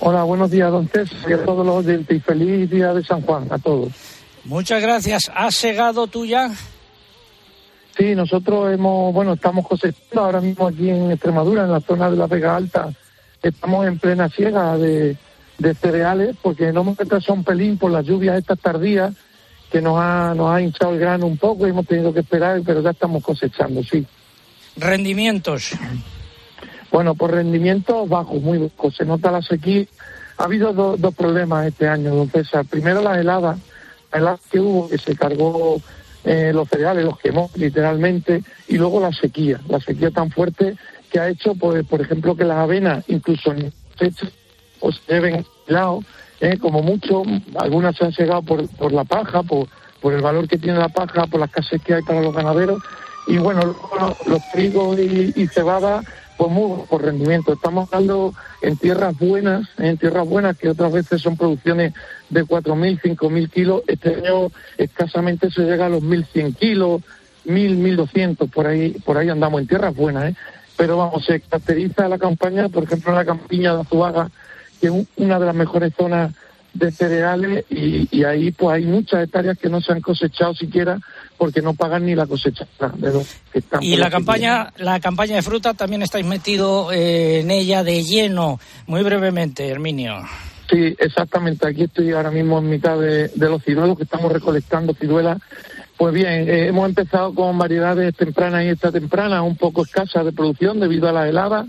Hola, 0.00 0.24
buenos 0.24 0.50
días, 0.50 0.70
don 0.70 0.88
César, 0.88 1.18
y 1.30 1.32
a 1.32 1.44
todos 1.44 1.64
los 1.64 1.76
oyentes 1.76 2.16
y 2.16 2.20
feliz 2.20 2.70
día 2.70 2.92
de 2.92 3.02
San 3.04 3.22
Juan, 3.22 3.46
a 3.50 3.58
todos. 3.58 3.92
Muchas 4.44 4.82
gracias. 4.82 5.30
¿Has 5.34 5.54
segado 5.54 6.06
tú 6.06 6.26
ya? 6.26 6.50
Sí, 7.96 8.14
nosotros 8.14 8.72
hemos, 8.72 9.14
bueno, 9.14 9.34
estamos 9.34 9.66
cosechando 9.66 10.20
ahora 10.20 10.40
mismo 10.40 10.66
aquí 10.66 10.90
en 10.90 11.12
Extremadura, 11.12 11.64
en 11.64 11.72
la 11.72 11.80
zona 11.80 12.10
de 12.10 12.16
la 12.16 12.26
Vega 12.26 12.56
Alta, 12.56 12.92
estamos 13.42 13.86
en 13.86 13.98
plena 13.98 14.28
siega 14.28 14.76
de, 14.76 15.16
de 15.58 15.74
cereales, 15.74 16.36
porque 16.42 16.72
no 16.72 16.80
hemos 16.80 16.96
retrasado 16.96 17.34
un 17.34 17.44
pelín 17.44 17.78
por 17.78 17.92
las 17.92 18.04
lluvias 18.04 18.36
estas 18.36 18.58
tardías, 18.58 19.14
que 19.70 19.80
nos 19.80 19.98
ha, 19.98 20.34
nos 20.34 20.50
ha 20.50 20.60
hinchado 20.60 20.92
el 20.92 21.00
grano 21.00 21.26
un 21.26 21.36
poco 21.36 21.66
y 21.66 21.70
hemos 21.70 21.86
tenido 21.86 22.12
que 22.12 22.20
esperar, 22.20 22.60
pero 22.64 22.82
ya 22.82 22.90
estamos 22.90 23.22
cosechando, 23.22 23.82
sí. 23.82 24.04
Rendimientos. 24.76 25.72
Bueno, 26.94 27.16
por 27.16 27.32
rendimiento 27.32 28.06
bajo, 28.06 28.34
muy 28.34 28.56
bajo. 28.56 28.88
Se 28.92 29.04
nota 29.04 29.32
la 29.32 29.42
sequía. 29.42 29.84
Ha 30.38 30.44
habido 30.44 30.72
dos 30.72 31.14
problemas 31.16 31.66
este 31.66 31.88
año, 31.88 32.14
don 32.14 32.30
César. 32.30 32.64
Primero 32.66 33.02
la 33.02 33.18
helada, 33.18 33.58
la 34.12 34.18
helada 34.18 34.38
que 34.48 34.60
hubo, 34.60 34.88
que 34.88 34.98
se 34.98 35.16
cargó 35.16 35.82
eh, 36.22 36.52
los 36.54 36.68
cereales, 36.68 37.04
los 37.04 37.18
quemó 37.18 37.50
literalmente, 37.56 38.44
y 38.68 38.76
luego 38.76 39.00
la 39.00 39.10
sequía, 39.12 39.60
la 39.68 39.80
sequía 39.80 40.12
tan 40.12 40.30
fuerte 40.30 40.76
que 41.10 41.18
ha 41.18 41.28
hecho, 41.28 41.56
pues, 41.56 41.84
por 41.84 42.00
ejemplo, 42.00 42.36
que 42.36 42.44
las 42.44 42.58
avenas, 42.58 43.02
incluso 43.08 43.50
en 43.50 43.72
fecha, 43.96 44.28
pues 44.78 45.00
se 45.04 45.14
lleven 45.14 45.44
helado, 45.66 45.98
eh, 46.40 46.58
como 46.58 46.80
mucho, 46.80 47.24
algunas 47.58 47.96
se 47.96 48.04
han 48.04 48.12
llegado 48.12 48.42
por, 48.42 48.68
por 48.68 48.92
la 48.92 49.02
paja, 49.02 49.42
por, 49.42 49.66
por 50.00 50.12
el 50.12 50.22
valor 50.22 50.46
que 50.46 50.58
tiene 50.58 50.78
la 50.78 50.90
paja, 50.90 51.26
por 51.26 51.40
las 51.40 51.50
casas 51.50 51.82
que 51.82 51.94
hay 51.94 52.02
para 52.02 52.22
los 52.22 52.32
ganaderos, 52.32 52.80
y 53.26 53.38
bueno, 53.38 53.74
los, 54.26 54.42
trigos 54.52 54.96
y, 55.00 55.32
y 55.34 55.48
cebadas 55.48 56.04
pues 56.36 56.50
muy 56.50 56.82
por 56.88 57.02
rendimiento. 57.02 57.52
Estamos 57.52 57.92
hablando 57.92 58.34
en 58.62 58.76
tierras 58.76 59.16
buenas, 59.18 59.68
en 59.78 59.96
tierras 59.98 60.26
buenas 60.26 60.56
que 60.56 60.68
otras 60.68 60.92
veces 60.92 61.22
son 61.22 61.36
producciones 61.36 61.92
de 62.30 62.44
4.000, 62.44 63.00
5.000 63.00 63.50
kilos. 63.50 63.82
Este 63.86 64.14
año 64.14 64.48
escasamente 64.76 65.50
se 65.50 65.62
llega 65.62 65.86
a 65.86 65.88
los 65.88 66.02
1.100 66.02 66.56
kilos, 66.56 67.02
1.000, 67.46 68.06
1.200, 68.06 68.50
por 68.50 68.66
ahí, 68.66 68.90
por 69.04 69.18
ahí 69.18 69.28
andamos 69.28 69.60
en 69.60 69.66
tierras 69.66 69.94
buenas, 69.94 70.30
¿eh? 70.30 70.36
Pero 70.76 70.96
vamos, 70.96 71.24
se 71.24 71.40
caracteriza 71.40 72.08
la 72.08 72.18
campaña, 72.18 72.68
por 72.68 72.82
ejemplo, 72.82 73.12
en 73.12 73.16
la 73.18 73.24
campiña 73.24 73.74
de 73.74 73.82
Azuaga, 73.82 74.30
que 74.80 74.88
es 74.88 74.92
una 75.16 75.38
de 75.38 75.46
las 75.46 75.54
mejores 75.54 75.92
zonas 75.96 76.32
de 76.74 76.90
cereales 76.90 77.64
y, 77.70 78.08
y 78.10 78.24
ahí 78.24 78.50
pues 78.50 78.76
hay 78.76 78.84
muchas 78.84 79.24
hectáreas 79.24 79.56
que 79.58 79.68
no 79.68 79.80
se 79.80 79.92
han 79.92 80.00
cosechado 80.00 80.54
siquiera 80.54 80.98
porque 81.38 81.62
no 81.62 81.74
pagan 81.74 82.04
ni 82.04 82.14
la 82.14 82.26
cosecha 82.26 82.66
de 82.96 83.12
los 83.12 83.26
que 83.52 83.60
están 83.60 83.82
y 83.82 83.96
la 83.96 84.10
campaña 84.10 84.72
la 84.76 84.98
campaña 85.00 85.36
de 85.36 85.42
fruta 85.42 85.74
también 85.74 86.02
estáis 86.02 86.26
metido 86.26 86.92
eh, 86.92 87.40
en 87.40 87.50
ella 87.50 87.84
de 87.84 88.02
lleno. 88.02 88.58
Muy 88.86 89.02
brevemente 89.02 89.68
Herminio. 89.68 90.16
Sí 90.68 90.96
exactamente. 90.98 91.68
Aquí 91.68 91.84
estoy 91.84 92.12
ahora 92.12 92.30
mismo 92.30 92.58
en 92.58 92.68
mitad 92.68 92.98
de, 92.98 93.28
de 93.28 93.48
los 93.48 93.62
ciruelos 93.62 93.96
que 93.96 94.04
estamos 94.04 94.32
recolectando 94.32 94.94
ciruelas 94.94 95.40
pues 95.96 96.12
bien 96.12 96.48
eh, 96.48 96.66
hemos 96.66 96.88
empezado 96.88 97.34
con 97.34 97.56
variedades 97.56 98.16
tempranas 98.16 98.64
y 98.64 98.68
esta 98.68 98.90
temprana 98.90 99.42
un 99.42 99.56
poco 99.56 99.82
escasas 99.82 100.24
de 100.24 100.32
producción 100.32 100.80
debido 100.80 101.08
a 101.08 101.12
la 101.12 101.28
helada 101.28 101.66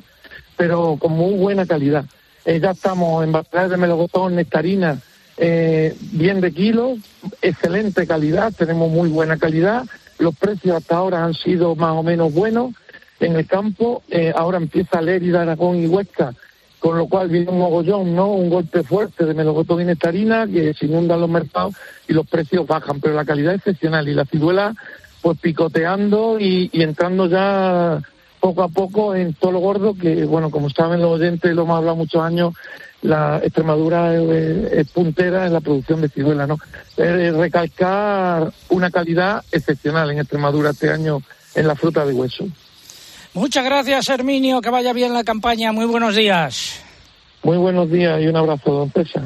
pero 0.57 0.97
con 0.97 1.11
muy 1.11 1.35
buena 1.35 1.65
calidad 1.65 2.05
eh, 2.45 2.59
ya 2.59 2.71
estamos 2.71 3.23
en 3.23 3.31
variedades 3.31 3.71
de 3.71 3.77
melocotón 3.77 4.35
nectarina 4.35 4.99
eh, 5.37 5.95
bien 6.11 6.39
de 6.39 6.53
kilo, 6.53 6.95
excelente 7.41 8.07
calidad, 8.07 8.53
tenemos 8.57 8.89
muy 8.89 9.09
buena 9.09 9.37
calidad, 9.37 9.83
los 10.17 10.35
precios 10.35 10.77
hasta 10.77 10.95
ahora 10.95 11.25
han 11.25 11.33
sido 11.33 11.75
más 11.75 11.91
o 11.91 12.03
menos 12.03 12.33
buenos 12.33 12.73
en 13.19 13.35
el 13.35 13.45
campo, 13.45 14.03
eh, 14.09 14.31
ahora 14.35 14.57
empieza 14.57 15.01
Lérida, 15.01 15.41
Aragón 15.41 15.77
y 15.77 15.87
Huesca, 15.87 16.33
con 16.79 16.97
lo 16.97 17.07
cual 17.07 17.29
viene 17.29 17.49
un 17.49 17.57
mogollón, 17.57 18.15
¿no? 18.15 18.31
Un 18.31 18.49
golpe 18.49 18.83
fuerte 18.83 19.25
de 19.25 19.33
melocotón 19.33 19.81
y 19.81 19.85
nectarina 19.85 20.47
que 20.47 20.73
se 20.73 20.85
inundan 20.85 21.19
los 21.19 21.29
mercados 21.29 21.75
y 22.07 22.13
los 22.13 22.27
precios 22.27 22.67
bajan, 22.67 23.01
pero 23.01 23.15
la 23.15 23.25
calidad 23.25 23.55
es 23.55 23.59
excepcional 23.59 24.07
y 24.07 24.13
la 24.13 24.25
ciruela 24.25 24.73
pues 25.21 25.39
picoteando 25.39 26.39
y, 26.39 26.69
y 26.71 26.83
entrando 26.83 27.25
ya 27.27 27.99
poco 28.45 28.61
a 28.61 28.67
poco 28.67 29.15
en 29.15 29.33
todo 29.33 29.53
lo 29.53 29.59
gordo 29.59 29.95
que, 29.95 30.23
bueno, 30.23 30.51
como 30.51 30.69
saben 30.69 31.01
los 31.01 31.19
oyentes, 31.19 31.55
lo 31.55 31.63
hemos 31.63 31.77
hablado 31.77 31.95
muchos 31.95 32.21
años, 32.21 32.53
la 33.01 33.39
Extremadura 33.43 34.13
es, 34.13 34.71
es 34.71 34.87
puntera 34.91 35.47
en 35.47 35.53
la 35.53 35.61
producción 35.61 35.99
de 35.99 36.09
ciruela, 36.09 36.45
¿no? 36.45 36.59
Eh, 36.95 37.31
recalcar 37.35 38.53
una 38.69 38.91
calidad 38.91 39.43
excepcional 39.51 40.11
en 40.11 40.19
Extremadura 40.19 40.69
este 40.69 40.91
año 40.91 41.23
en 41.55 41.67
la 41.67 41.75
fruta 41.75 42.05
de 42.05 42.13
hueso. 42.13 42.45
Muchas 43.33 43.65
gracias, 43.65 44.09
Herminio. 44.09 44.61
Que 44.61 44.69
vaya 44.69 44.93
bien 44.93 45.11
la 45.11 45.23
campaña. 45.23 45.71
Muy 45.71 45.85
buenos 45.87 46.15
días. 46.15 46.79
Muy 47.41 47.57
buenos 47.57 47.89
días 47.89 48.21
y 48.21 48.27
un 48.27 48.35
abrazo, 48.35 48.71
don 48.71 48.91
César. 48.91 49.23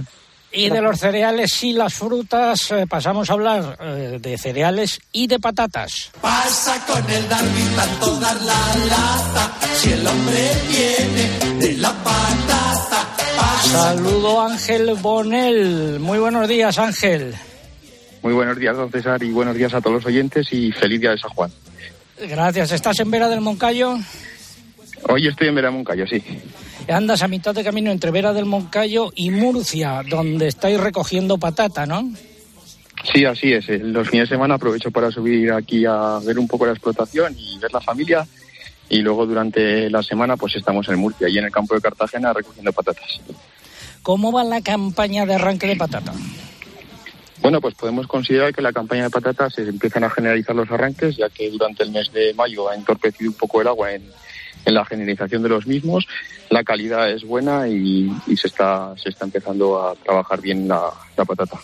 Y 0.52 0.70
de 0.70 0.82
los 0.82 1.00
cereales 1.00 1.64
y 1.64 1.74
las 1.74 1.94
frutas 1.94 2.72
eh, 2.72 2.86
pasamos 2.88 3.30
a 3.30 3.34
hablar 3.34 3.78
eh, 3.80 4.18
de 4.20 4.38
cereales 4.38 5.00
y 5.12 5.28
de 5.28 5.40
patatas. 5.40 6.12
Pasa 6.20 6.84
con 6.88 7.10
el 7.10 7.30
Darwin 7.30 7.76
tanto 7.76 8.20
dar 8.20 8.36
la 8.42 8.76
lata, 8.88 9.52
si 9.76 9.92
el 9.92 10.08
hombre 10.08 10.52
viene 10.68 11.60
de 11.60 11.74
la 11.78 11.92
patata. 12.04 13.08
Saludo 13.64 14.42
Ángel 14.42 14.96
Bonel. 14.96 16.00
Muy 16.00 16.18
buenos 16.18 16.48
días, 16.48 16.80
Ángel. 16.80 17.36
Muy 18.24 18.34
buenos 18.34 18.58
días, 18.58 18.76
don 18.76 18.92
César, 18.92 19.22
y 19.24 19.32
buenos 19.32 19.56
días 19.56 19.74
a 19.74 19.82
todos 19.82 19.98
los 19.98 20.06
oyentes 20.06 20.48
y 20.52 20.72
feliz 20.72 21.00
día 21.00 21.12
de 21.12 21.20
San 21.20 21.30
Juan. 21.30 21.52
Gracias. 22.28 22.72
¿Estás 22.72 23.00
en 23.00 23.12
Vera 23.12 23.30
del 23.30 23.42
Moncayo? 23.42 23.98
Hoy 25.08 25.28
estoy 25.28 25.48
en 25.48 25.56
Veramoncayo, 25.56 26.06
sí. 26.08 26.22
Andas 26.88 27.22
a 27.22 27.28
mitad 27.28 27.54
de 27.54 27.64
camino 27.64 27.92
entre 27.92 28.12
Vera 28.12 28.34
del 28.34 28.46
Moncayo 28.46 29.12
y 29.16 29.30
Murcia, 29.32 30.02
donde 30.08 30.48
estáis 30.48 30.80
recogiendo 30.80 31.38
patata, 31.38 31.86
¿no? 31.86 32.12
Sí, 33.14 33.26
así 33.26 33.54
es. 33.54 33.70
Eh, 33.70 33.80
Los 33.80 34.10
fines 34.10 34.30
de 34.30 34.36
semana 34.36 34.56
aprovecho 34.56 34.92
para 34.92 35.12
subir 35.12 35.52
aquí 35.52 35.86
a 35.86 36.20
ver 36.26 36.38
un 36.38 36.48
poco 36.48 36.66
la 36.66 36.74
explotación 36.74 37.36
y 37.38 37.58
ver 37.60 37.72
la 37.72 37.82
familia. 37.82 38.28
Y 38.90 39.00
luego 39.02 39.26
durante 39.26 39.90
la 39.90 40.02
semana 40.02 40.36
pues 40.36 40.56
estamos 40.56 40.88
en 40.90 40.98
Murcia 40.98 41.30
y 41.30 41.38
en 41.38 41.46
el 41.46 41.52
campo 41.52 41.76
de 41.76 41.82
Cartagena 41.82 42.34
recogiendo 42.34 42.74
patatas. 42.74 43.22
¿Cómo 44.02 44.32
va 44.32 44.44
la 44.44 44.62
campaña 44.62 45.26
de 45.26 45.36
arranque 45.36 45.68
de 45.68 45.76
patata? 45.76 46.14
Bueno, 47.42 47.62
pues 47.62 47.76
podemos 47.76 48.08
considerar 48.08 48.54
que 48.54 48.62
la 48.62 48.74
campaña 48.74 49.04
de 49.04 49.10
patatas 49.12 49.54
se 49.54 49.62
empiezan 49.62 50.04
a 50.04 50.10
generalizar 50.10 50.56
los 50.56 50.70
arranques, 50.72 51.16
ya 51.16 51.30
que 51.30 51.50
durante 51.50 51.84
el 51.84 51.92
mes 51.92 52.12
de 52.12 52.34
mayo 52.34 52.68
ha 52.70 52.76
entorpecido 52.76 53.30
un 53.30 53.38
poco 53.38 53.62
el 53.62 53.68
agua 53.68 53.94
en, 53.94 54.04
en 54.66 54.74
la 54.74 54.86
generalización 54.86 55.44
de 55.44 55.50
los 55.50 55.68
mismos. 55.68 56.08
La 56.50 56.64
calidad 56.64 57.10
es 57.10 57.24
buena 57.24 57.68
y, 57.68 58.12
y 58.28 58.38
se, 58.38 58.48
está, 58.48 58.94
se 59.02 59.10
está 59.10 59.26
empezando 59.26 59.82
a 59.82 59.96
trabajar 59.96 60.42
bien 60.42 60.68
la, 60.68 60.92
la 61.16 61.26
patata. 61.26 61.60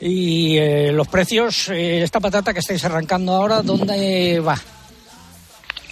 Y 0.00 0.56
eh, 0.58 0.92
los 0.92 1.08
precios, 1.08 1.68
eh, 1.70 2.02
esta 2.02 2.20
patata 2.20 2.52
que 2.52 2.60
estáis 2.60 2.84
arrancando 2.84 3.32
ahora, 3.32 3.62
¿dónde 3.62 4.40
va? 4.40 4.56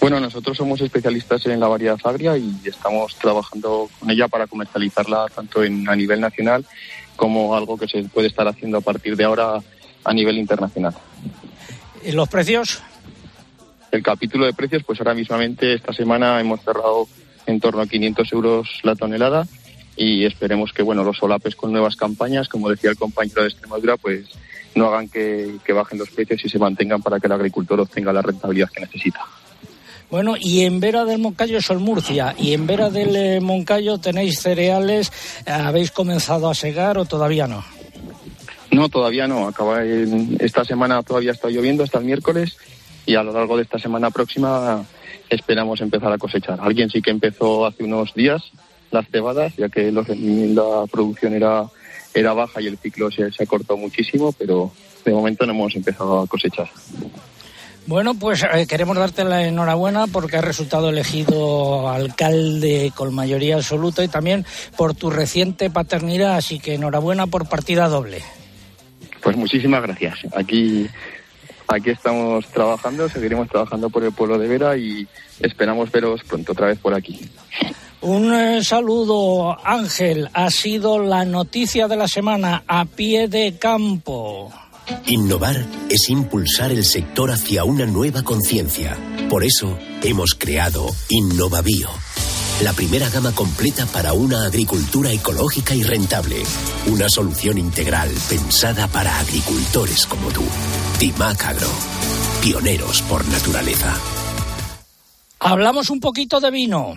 Bueno, 0.00 0.21
nosotros 0.21 0.57
somos 0.57 0.81
especialistas 0.81 1.45
en 1.47 1.59
la 1.59 1.66
variedad 1.66 1.99
agria 2.05 2.37
y 2.37 2.55
estamos 2.64 3.16
trabajando 3.16 3.88
con 3.99 4.11
ella 4.11 4.28
para 4.28 4.47
comercializarla 4.47 5.26
tanto 5.35 5.64
en, 5.64 5.88
a 5.88 5.97
nivel 5.97 6.21
nacional 6.21 6.64
como 7.16 7.57
algo 7.57 7.76
que 7.76 7.88
se 7.88 8.05
puede 8.05 8.28
estar 8.28 8.47
haciendo 8.47 8.78
a 8.78 8.83
partir 8.83 9.16
de 9.16 9.25
ahora 9.25 9.61
a 10.05 10.14
nivel 10.14 10.38
internacional. 10.38 10.95
¿Y 12.05 12.12
los 12.12 12.28
precios? 12.28 12.83
El 13.93 14.02
capítulo 14.02 14.47
de 14.47 14.52
precios, 14.52 14.83
pues 14.85 15.00
ahora 15.00 15.14
mismamente 15.14 15.75
esta 15.75 15.93
semana 15.93 16.40
hemos 16.40 16.61
cerrado 16.62 17.07
en 17.47 17.61
torno 17.61 17.83
a 17.83 17.87
500 17.87 18.33
euros 18.33 18.69
la 18.83 18.95
tonelada 18.97 19.47
y 19.97 20.25
esperemos 20.25 20.73
que 20.73 20.83
bueno 20.83 21.05
los 21.05 21.16
solapes 21.16 21.57
con 21.57 21.73
nuevas 21.73 21.97
campañas, 21.97 22.49
como 22.49 22.69
decía 22.69 22.90
el 22.90 22.97
compañero 22.97 23.43
de 23.43 23.49
Extremadura, 23.49 23.97
pues 23.97 24.26
no 24.75 24.87
hagan 24.88 25.09
que, 25.09 25.55
que 25.64 25.73
bajen 25.73 25.99
los 25.99 26.11
precios 26.11 26.45
y 26.45 26.49
se 26.49 26.59
mantengan 26.59 27.00
para 27.02 27.19
que 27.19 27.26
el 27.28 27.33
agricultor 27.33 27.81
obtenga 27.81 28.12
la 28.12 28.21
rentabilidad 28.23 28.69
que 28.69 28.81
necesita. 28.83 29.21
Bueno, 30.11 30.37
y 30.38 30.61
en 30.64 30.78
Vera 30.81 31.05
del 31.05 31.19
Moncayo 31.19 31.61
Sol 31.62 31.81
Murcia, 31.81 32.35
y 32.38 32.52
en 32.52 32.66
Vera 32.66 32.90
del 32.90 33.16
eh, 33.16 33.40
Moncayo 33.40 33.99
tenéis 33.99 34.38
cereales, 34.40 35.11
¿habéis 35.47 35.90
comenzado 35.90 36.49
a 36.49 36.55
segar 36.55 36.97
o 36.99 37.07
todavía 37.07 37.47
no? 37.49 37.64
No, 38.71 38.88
todavía 38.88 39.26
no. 39.26 39.49
Acaba 39.49 39.83
en- 39.85 40.37
esta 40.40 40.64
semana 40.64 41.02
todavía 41.02 41.33
está 41.33 41.49
lloviendo 41.49 41.83
hasta 41.83 41.99
el 41.99 42.05
miércoles 42.05 42.57
y 43.07 43.15
a 43.15 43.23
lo 43.23 43.33
largo 43.33 43.57
de 43.57 43.63
esta 43.63 43.79
semana 43.79 44.11
próxima 44.11 44.85
esperamos 45.31 45.81
empezar 45.81 46.13
a 46.13 46.19
cosechar. 46.19 46.59
Alguien 46.61 46.91
sí 46.91 47.01
que 47.01 47.11
empezó 47.11 47.65
hace 47.67 47.85
unos 47.85 48.13
días 48.15 48.43
las 48.91 49.09
cebadas, 49.09 49.55
ya 49.57 49.69
que 49.69 49.91
los- 49.91 50.09
la 50.09 50.85
producción 50.91 51.35
era, 51.35 51.65
era 52.15 52.33
baja 52.33 52.61
y 52.61 52.67
el 52.67 52.79
ciclo 52.79 53.11
se, 53.11 53.31
se 53.33 53.43
acortó 53.43 53.77
muchísimo, 53.77 54.33
pero 54.33 54.71
de 55.05 55.13
momento 55.13 55.47
no 55.47 55.53
hemos 55.53 55.75
empezado 55.75 56.21
a 56.21 56.27
cosechar. 56.27 56.69
Bueno, 57.89 58.15
pues 58.15 58.43
eh, 58.43 58.67
queremos 58.67 58.97
darte 58.97 59.23
la 59.23 59.47
enhorabuena 59.47 60.07
porque 60.09 60.37
has 60.37 60.45
resultado 60.45 60.89
elegido 60.91 61.89
alcalde 61.89 62.91
con 62.97 63.15
mayoría 63.15 63.55
absoluta 63.57 64.03
y 64.03 64.09
también 64.09 64.45
por 64.77 64.95
tu 64.95 65.09
reciente 65.11 65.71
paternidad, 65.71 66.35
así 66.35 66.59
que 66.59 66.75
enhorabuena 66.75 67.29
por 67.29 67.49
partida 67.49 67.87
doble. 67.89 68.23
Pues 69.23 69.37
muchísimas 69.37 69.83
gracias. 69.83 70.19
Aquí, 70.35 70.89
aquí 71.69 71.91
estamos 71.91 72.47
trabajando, 72.49 73.09
seguiremos 73.09 73.49
trabajando 73.49 73.91
por 73.91 74.05
el 74.05 74.13
pueblo 74.13 74.39
de 74.39 74.49
Vera 74.49 74.77
y 74.77 75.07
esperamos 75.41 75.91
veros 75.91 76.23
pronto 76.25 76.53
otra 76.53 76.69
vez 76.69 76.79
por 76.79 76.95
aquí. 76.95 77.29
Un 78.01 78.33
eh, 78.33 78.63
saludo, 78.63 79.57
Ángel. 79.67 80.29
Ha 80.33 80.51
sido 80.51 80.99
la 80.99 81.25
noticia 81.25 81.89
de 81.89 81.97
la 81.97 82.07
semana 82.07 82.63
a 82.67 82.85
pie 82.85 83.27
de 83.29 83.59
campo. 83.59 84.53
Innovar 85.07 85.65
es 85.89 86.09
impulsar 86.11 86.71
el 86.71 86.85
sector 86.85 87.31
hacia 87.31 87.65
una 87.65 87.87
nueva 87.87 88.23
conciencia. 88.23 88.97
Por 89.29 89.45
eso 89.45 89.77
hemos 90.03 90.35
creado 90.35 90.87
Innovabio, 91.09 91.89
la 92.63 92.73
primera 92.73 93.11
gama 93.11 93.33
completa 93.33 93.85
para 93.87 94.15
una 94.15 94.45
agricultura 94.45 95.13
ecológica 95.13 95.75
y 95.75 95.83
rentable. 95.83 96.43
Una 96.87 97.09
solución 97.09 97.59
integral 97.59 98.11
pensada 98.29 98.89
para 98.89 99.19
agricultores 99.19 100.07
como 100.07 100.29
tú. 100.31 100.43
Timac 100.99 101.45
Agro, 101.45 101.71
pioneros 102.41 103.03
por 103.03 103.27
naturaleza. 103.29 103.95
Hablamos 105.39 105.91
un 105.91 106.01
poquito 106.01 106.41
de 106.41 106.51
vino. 106.51 106.95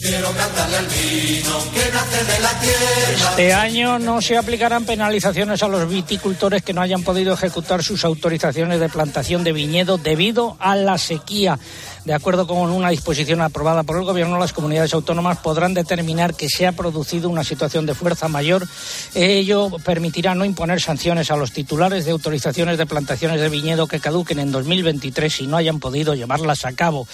Quiero 0.00 0.30
cantarle 0.30 0.76
al 0.76 0.86
vino 0.86 1.50
que 1.74 1.92
nace 1.92 2.24
de 2.24 2.40
la 2.40 2.60
tierra. 2.60 3.30
Este 3.30 3.52
año 3.52 3.98
no 3.98 4.22
se 4.22 4.36
aplicarán 4.36 4.84
penalizaciones 4.84 5.62
a 5.62 5.68
los 5.68 5.88
viticultores 5.88 6.62
que 6.62 6.72
no 6.72 6.80
hayan 6.80 7.02
podido 7.02 7.34
ejecutar 7.34 7.82
sus 7.82 8.04
autorizaciones 8.04 8.78
de 8.78 8.88
plantación 8.88 9.42
de 9.42 9.52
viñedo 9.52 9.98
debido 9.98 10.56
a 10.60 10.76
la 10.76 10.98
sequía. 10.98 11.58
De 12.04 12.14
acuerdo 12.14 12.46
con 12.46 12.70
una 12.70 12.90
disposición 12.90 13.40
aprobada 13.40 13.82
por 13.82 13.98
el 13.98 14.04
Gobierno, 14.04 14.38
las 14.38 14.52
comunidades 14.52 14.94
autónomas 14.94 15.38
podrán 15.38 15.74
determinar 15.74 16.34
que 16.34 16.48
se 16.48 16.66
ha 16.66 16.72
producido 16.72 17.28
una 17.28 17.44
situación 17.44 17.86
de 17.86 17.94
fuerza 17.94 18.28
mayor. 18.28 18.66
Ello 19.14 19.70
permitirá 19.84 20.34
no 20.34 20.44
imponer 20.44 20.80
sanciones 20.80 21.30
a 21.30 21.36
los 21.36 21.52
titulares 21.52 22.04
de 22.04 22.12
autorizaciones 22.12 22.78
de 22.78 22.86
plantaciones 22.86 23.40
de 23.40 23.48
viñedo 23.48 23.86
que 23.86 24.00
caduquen 24.00 24.38
en 24.38 24.52
2023 24.52 25.40
y 25.40 25.46
no 25.46 25.56
hayan 25.56 25.80
podido 25.80 26.14
llevarlas 26.14 26.64
a 26.64 26.72
cabo. 26.72 27.06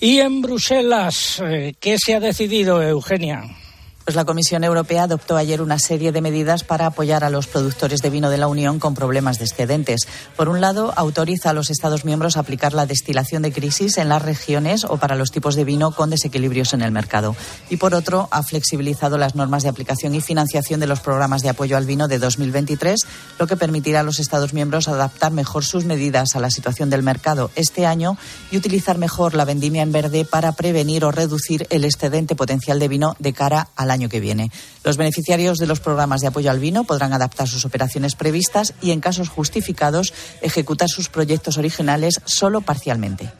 Y 0.00 0.18
en 0.18 0.42
Bruselas, 0.42 1.40
eh, 1.44 1.74
¿qué 1.80 1.96
se 1.98 2.14
ha 2.14 2.20
decidido, 2.20 2.82
Eugenia? 2.82 3.61
Pues 4.04 4.16
la 4.16 4.24
Comisión 4.24 4.64
Europea 4.64 5.04
adoptó 5.04 5.36
ayer 5.36 5.62
una 5.62 5.78
serie 5.78 6.10
de 6.10 6.20
medidas 6.20 6.64
para 6.64 6.86
apoyar 6.86 7.22
a 7.22 7.30
los 7.30 7.46
productores 7.46 8.02
de 8.02 8.10
vino 8.10 8.30
de 8.30 8.36
la 8.38 8.48
Unión 8.48 8.80
con 8.80 8.94
problemas 8.94 9.38
de 9.38 9.44
excedentes. 9.44 10.08
Por 10.36 10.48
un 10.48 10.60
lado, 10.60 10.92
autoriza 10.96 11.50
a 11.50 11.52
los 11.52 11.70
Estados 11.70 12.04
miembros 12.04 12.36
a 12.36 12.40
aplicar 12.40 12.74
la 12.74 12.86
destilación 12.86 13.42
de 13.42 13.52
crisis 13.52 13.98
en 13.98 14.08
las 14.08 14.20
regiones 14.20 14.84
o 14.84 14.96
para 14.96 15.14
los 15.14 15.30
tipos 15.30 15.54
de 15.54 15.64
vino 15.64 15.92
con 15.92 16.10
desequilibrios 16.10 16.72
en 16.74 16.82
el 16.82 16.90
mercado. 16.90 17.36
Y 17.70 17.76
por 17.76 17.94
otro, 17.94 18.26
ha 18.32 18.42
flexibilizado 18.42 19.18
las 19.18 19.36
normas 19.36 19.62
de 19.62 19.68
aplicación 19.68 20.16
y 20.16 20.20
financiación 20.20 20.80
de 20.80 20.88
los 20.88 20.98
programas 20.98 21.42
de 21.42 21.50
apoyo 21.50 21.76
al 21.76 21.86
vino 21.86 22.08
de 22.08 22.18
2023, 22.18 23.06
lo 23.38 23.46
que 23.46 23.56
permitirá 23.56 24.00
a 24.00 24.04
los 24.04 24.18
Estados 24.18 24.52
miembros 24.52 24.88
adaptar 24.88 25.30
mejor 25.30 25.64
sus 25.64 25.84
medidas 25.84 26.34
a 26.34 26.40
la 26.40 26.50
situación 26.50 26.90
del 26.90 27.04
mercado 27.04 27.52
este 27.54 27.86
año 27.86 28.18
y 28.50 28.56
utilizar 28.56 28.98
mejor 28.98 29.34
la 29.34 29.44
vendimia 29.44 29.82
en 29.82 29.92
verde 29.92 30.24
para 30.24 30.50
prevenir 30.50 31.04
o 31.04 31.12
reducir 31.12 31.68
el 31.70 31.84
excedente 31.84 32.34
potencial 32.34 32.80
de 32.80 32.88
vino 32.88 33.14
de 33.20 33.32
cara 33.32 33.68
al 33.76 33.91
año 33.92 34.08
que 34.08 34.20
viene. 34.20 34.50
Los 34.82 34.96
beneficiarios 34.96 35.58
de 35.58 35.66
los 35.66 35.80
programas 35.80 36.20
de 36.20 36.26
apoyo 36.26 36.50
al 36.50 36.58
vino 36.58 36.84
podrán 36.84 37.12
adaptar 37.12 37.46
sus 37.46 37.64
operaciones 37.64 38.16
previstas 38.16 38.74
y, 38.82 38.90
en 38.90 39.00
casos 39.00 39.28
justificados, 39.28 40.12
ejecutar 40.40 40.88
sus 40.88 41.08
proyectos 41.08 41.58
originales 41.58 42.20
solo 42.24 42.60
parcialmente. 42.60 43.30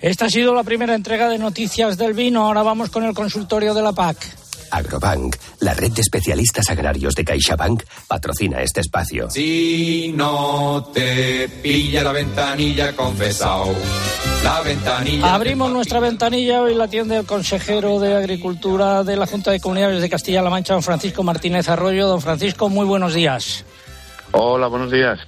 Esta 0.00 0.26
ha 0.26 0.30
sido 0.30 0.54
la 0.54 0.64
primera 0.64 0.94
entrega 0.94 1.28
de 1.28 1.38
Noticias 1.38 1.96
del 1.96 2.12
Vino. 2.12 2.44
Ahora 2.44 2.62
vamos 2.62 2.90
con 2.90 3.04
el 3.04 3.14
consultorio 3.14 3.72
de 3.72 3.82
la 3.82 3.92
PAC. 3.92 4.43
Agrobank, 4.74 5.36
la 5.60 5.72
red 5.72 5.92
de 5.92 6.00
especialistas 6.00 6.68
agrarios 6.68 7.14
de 7.14 7.24
CaixaBank, 7.24 7.84
patrocina 8.08 8.60
este 8.60 8.80
espacio. 8.80 9.30
Si 9.30 10.12
no 10.16 10.90
te 10.92 11.48
pilla 11.62 12.02
la 12.02 12.10
ventanilla 12.10 12.94
confesao, 12.96 13.72
la 14.42 14.60
ventanilla. 14.62 15.32
Abrimos 15.32 15.70
nuestra 15.70 16.00
ventanilla 16.00 16.60
hoy 16.62 16.74
la 16.74 16.84
atiende 16.84 17.18
el 17.18 17.24
consejero 17.24 18.00
de 18.00 18.16
Agricultura 18.16 19.04
de 19.04 19.16
la 19.16 19.28
Junta 19.28 19.52
de 19.52 19.60
Comunidades 19.60 20.02
de 20.02 20.10
Castilla-La 20.10 20.50
Mancha, 20.50 20.74
don 20.74 20.82
Francisco 20.82 21.22
Martínez 21.22 21.68
Arroyo. 21.68 22.08
Don 22.08 22.20
Francisco, 22.20 22.68
muy 22.68 22.84
buenos 22.84 23.14
días. 23.14 23.64
Hola, 24.32 24.66
buenos 24.66 24.90
días. 24.90 25.20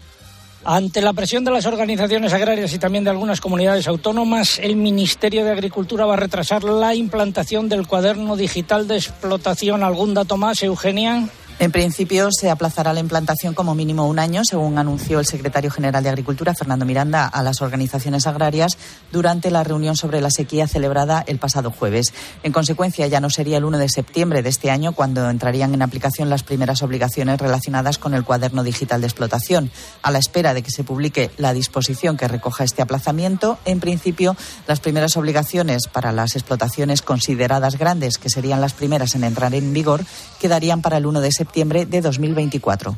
Ante 0.69 1.01
la 1.01 1.13
presión 1.13 1.45
de 1.45 1.53
las 1.53 1.65
organizaciones 1.65 2.33
agrarias 2.33 2.75
y 2.75 2.81
también 2.81 3.05
de 3.05 3.11
algunas 3.11 3.41
comunidades 3.41 3.87
autónomas, 3.87 4.59
el 4.59 4.75
Ministerio 4.75 5.45
de 5.45 5.53
Agricultura 5.53 6.07
va 6.07 6.15
a 6.15 6.17
retrasar 6.17 6.65
la 6.65 6.93
implantación 6.93 7.69
del 7.69 7.87
cuaderno 7.87 8.35
digital 8.35 8.89
de 8.89 8.97
explotación. 8.97 9.85
¿Algún 9.85 10.13
dato 10.13 10.37
más, 10.37 10.65
Eugenia? 10.65 11.29
En 11.59 11.73
principio 11.73 12.29
se 12.39 12.51
aplazará 12.51 12.93
la 12.93 13.01
implantación 13.01 13.55
como 13.55 13.75
mínimo 13.75 14.07
un 14.07 14.19
año, 14.19 14.45
según 14.45 14.77
anunció 14.77 15.21
el 15.21 15.25
secretario 15.25 15.71
general 15.71 16.03
de 16.05 16.11
Agricultura, 16.11 16.53
Fernando 16.53 16.85
Miranda, 16.85 17.25
a 17.27 17.43
las 17.43 17.63
organizaciones 17.63 18.27
agrarias 18.27 18.77
durante 19.11 19.51
la 19.51 19.65
reunión 19.65 19.97
sobre 19.97 20.21
la 20.21 20.31
sequía 20.31 20.69
celebrada 20.69 21.25
el 21.27 21.39
pasado 21.39 21.71
jueves. 21.71 22.13
En 22.43 22.53
consecuencia, 22.53 23.07
ya 23.07 23.21
no 23.21 23.31
sería 23.31 23.57
el 23.57 23.65
1 23.65 23.79
de 23.79 23.89
septiembre 23.89 24.43
de 24.43 24.51
este 24.51 24.71
año 24.71 24.93
cuando 24.93 25.31
entrarían 25.31 25.73
en 25.73 25.81
aplicación 25.81 26.29
las 26.29 26.43
primeras 26.43 26.83
obligaciones 26.83 27.41
relacionadas 27.41 27.97
con 27.97 28.13
el 28.13 28.25
cuaderno 28.25 28.63
digital 28.63 29.01
de 29.01 29.07
explotación. 29.07 29.71
A 30.03 30.11
la 30.11 30.19
espera 30.19 30.53
de 30.53 30.61
que 30.61 30.71
se 30.71 30.85
publique 30.85 31.31
la 31.39 31.55
disposición 31.55 32.19
que 32.19 32.29
recoja 32.29 32.65
este 32.65 32.83
aplazamiento, 32.83 33.59
en 33.65 33.81
principio, 33.81 34.37
las 34.69 34.81
primeras 34.81 35.17
obligaciones 35.17 35.87
para 35.91 36.13
las 36.13 36.37
explotaciones 36.37 37.01
consideradas 37.01 37.79
grandes, 37.79 38.19
que 38.19 38.29
serían 38.29 38.61
las 38.61 38.75
primeras 38.75 39.15
en 39.15 39.25
entrar 39.25 39.55
en 39.55 39.73
vigor, 39.73 40.05
quedarían 40.39 40.83
para 40.83 40.99
el 40.99 41.07
1 41.07 41.23
de 41.23 41.33
septiembre 41.33 41.46
de 41.55 42.01
2024. 42.01 42.97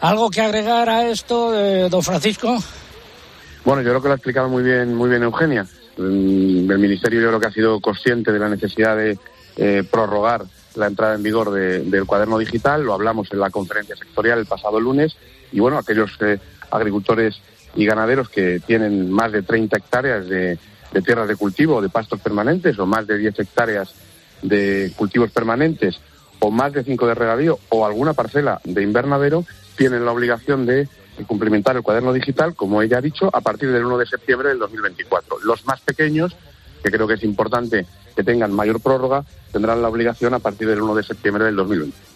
¿Algo 0.00 0.30
que 0.30 0.40
agregar 0.40 0.88
a 0.88 1.08
esto, 1.08 1.54
eh, 1.58 1.88
don 1.88 2.02
Francisco? 2.02 2.56
Bueno, 3.64 3.82
yo 3.82 3.90
creo 3.90 4.02
que 4.02 4.08
lo 4.08 4.12
ha 4.12 4.16
explicado 4.16 4.48
muy 4.48 4.62
bien, 4.62 4.94
muy 4.94 5.08
bien 5.08 5.22
Eugenia. 5.22 5.64
Mm, 5.96 6.70
El 6.70 6.78
Ministerio 6.78 7.20
yo 7.20 7.28
creo 7.28 7.40
que 7.40 7.46
ha 7.46 7.52
sido 7.52 7.80
consciente 7.80 8.32
de 8.32 8.38
la 8.38 8.48
necesidad 8.48 8.96
de 8.96 9.18
eh, 9.56 9.84
prorrogar 9.90 10.42
la 10.74 10.88
entrada 10.88 11.14
en 11.14 11.22
vigor 11.22 11.52
de- 11.52 11.80
del 11.84 12.04
cuaderno 12.04 12.36
digital. 12.38 12.82
Lo 12.82 12.92
hablamos 12.92 13.28
en 13.32 13.38
la 13.38 13.50
conferencia 13.50 13.94
sectorial 13.96 14.40
el 14.40 14.46
pasado 14.46 14.80
lunes. 14.80 15.16
Y 15.52 15.60
bueno, 15.60 15.78
aquellos 15.78 16.10
eh, 16.20 16.38
agricultores 16.70 17.36
y 17.76 17.86
ganaderos 17.86 18.28
que 18.28 18.60
tienen 18.66 19.10
más 19.10 19.30
de 19.32 19.42
30 19.42 19.78
hectáreas 19.78 20.28
de, 20.28 20.58
de 20.92 21.02
tierras 21.02 21.28
de 21.28 21.36
cultivo, 21.36 21.80
de 21.80 21.88
pastos 21.88 22.20
permanentes, 22.20 22.78
o 22.78 22.86
más 22.86 23.06
de 23.06 23.16
10 23.16 23.38
hectáreas 23.38 23.94
de 24.42 24.92
cultivos 24.96 25.30
permanentes, 25.30 25.98
o 26.40 26.50
más 26.50 26.72
de 26.72 26.84
5 26.84 27.06
de 27.06 27.14
regadío, 27.14 27.58
o 27.68 27.86
alguna 27.86 28.12
parcela 28.12 28.60
de 28.64 28.82
invernadero, 28.82 29.44
tienen 29.76 30.04
la 30.04 30.12
obligación 30.12 30.66
de 30.66 30.88
cumplimentar 31.26 31.76
el 31.76 31.82
cuaderno 31.82 32.12
digital, 32.12 32.54
como 32.54 32.82
ella 32.82 32.98
ha 32.98 33.02
dicho, 33.02 33.30
a 33.32 33.40
partir 33.40 33.70
del 33.70 33.84
1 33.84 33.98
de 33.98 34.06
septiembre 34.06 34.48
del 34.48 34.58
2024. 34.58 35.38
Los 35.44 35.64
más 35.66 35.80
pequeños, 35.80 36.36
que 36.82 36.90
creo 36.90 37.06
que 37.06 37.14
es 37.14 37.24
importante 37.24 37.86
que 38.16 38.24
tengan 38.24 38.52
mayor 38.52 38.80
prórroga, 38.80 39.24
tendrán 39.52 39.82
la 39.82 39.88
obligación 39.88 40.34
a 40.34 40.38
partir 40.38 40.68
del 40.68 40.82
1 40.82 40.94
de 40.94 41.02
septiembre 41.02 41.44
del 41.44 41.56
2020. 41.56 42.13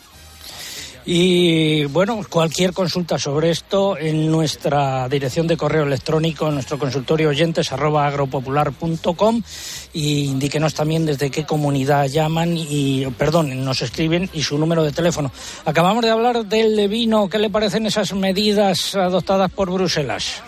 Y 1.10 1.86
bueno, 1.86 2.20
cualquier 2.28 2.74
consulta 2.74 3.18
sobre 3.18 3.48
esto 3.48 3.96
en 3.96 4.30
nuestra 4.30 5.08
dirección 5.08 5.46
de 5.46 5.56
correo 5.56 5.84
electrónico, 5.84 6.48
en 6.48 6.52
nuestro 6.52 6.78
consultorio 6.78 7.30
oyentes 7.30 7.72
arroba 7.72 8.06
agropopular.com 8.06 9.42
y 9.94 10.24
indíquenos 10.26 10.74
también 10.74 11.06
desde 11.06 11.30
qué 11.30 11.46
comunidad 11.46 12.08
llaman 12.08 12.54
y, 12.58 13.06
perdón, 13.16 13.64
nos 13.64 13.80
escriben 13.80 14.28
y 14.34 14.42
su 14.42 14.58
número 14.58 14.84
de 14.84 14.92
teléfono. 14.92 15.32
Acabamos 15.64 16.04
de 16.04 16.10
hablar 16.10 16.44
del 16.44 16.86
vino. 16.90 17.26
¿Qué 17.30 17.38
le 17.38 17.48
parecen 17.48 17.86
esas 17.86 18.12
medidas 18.12 18.94
adoptadas 18.94 19.50
por 19.50 19.70
Bruselas? 19.70 20.42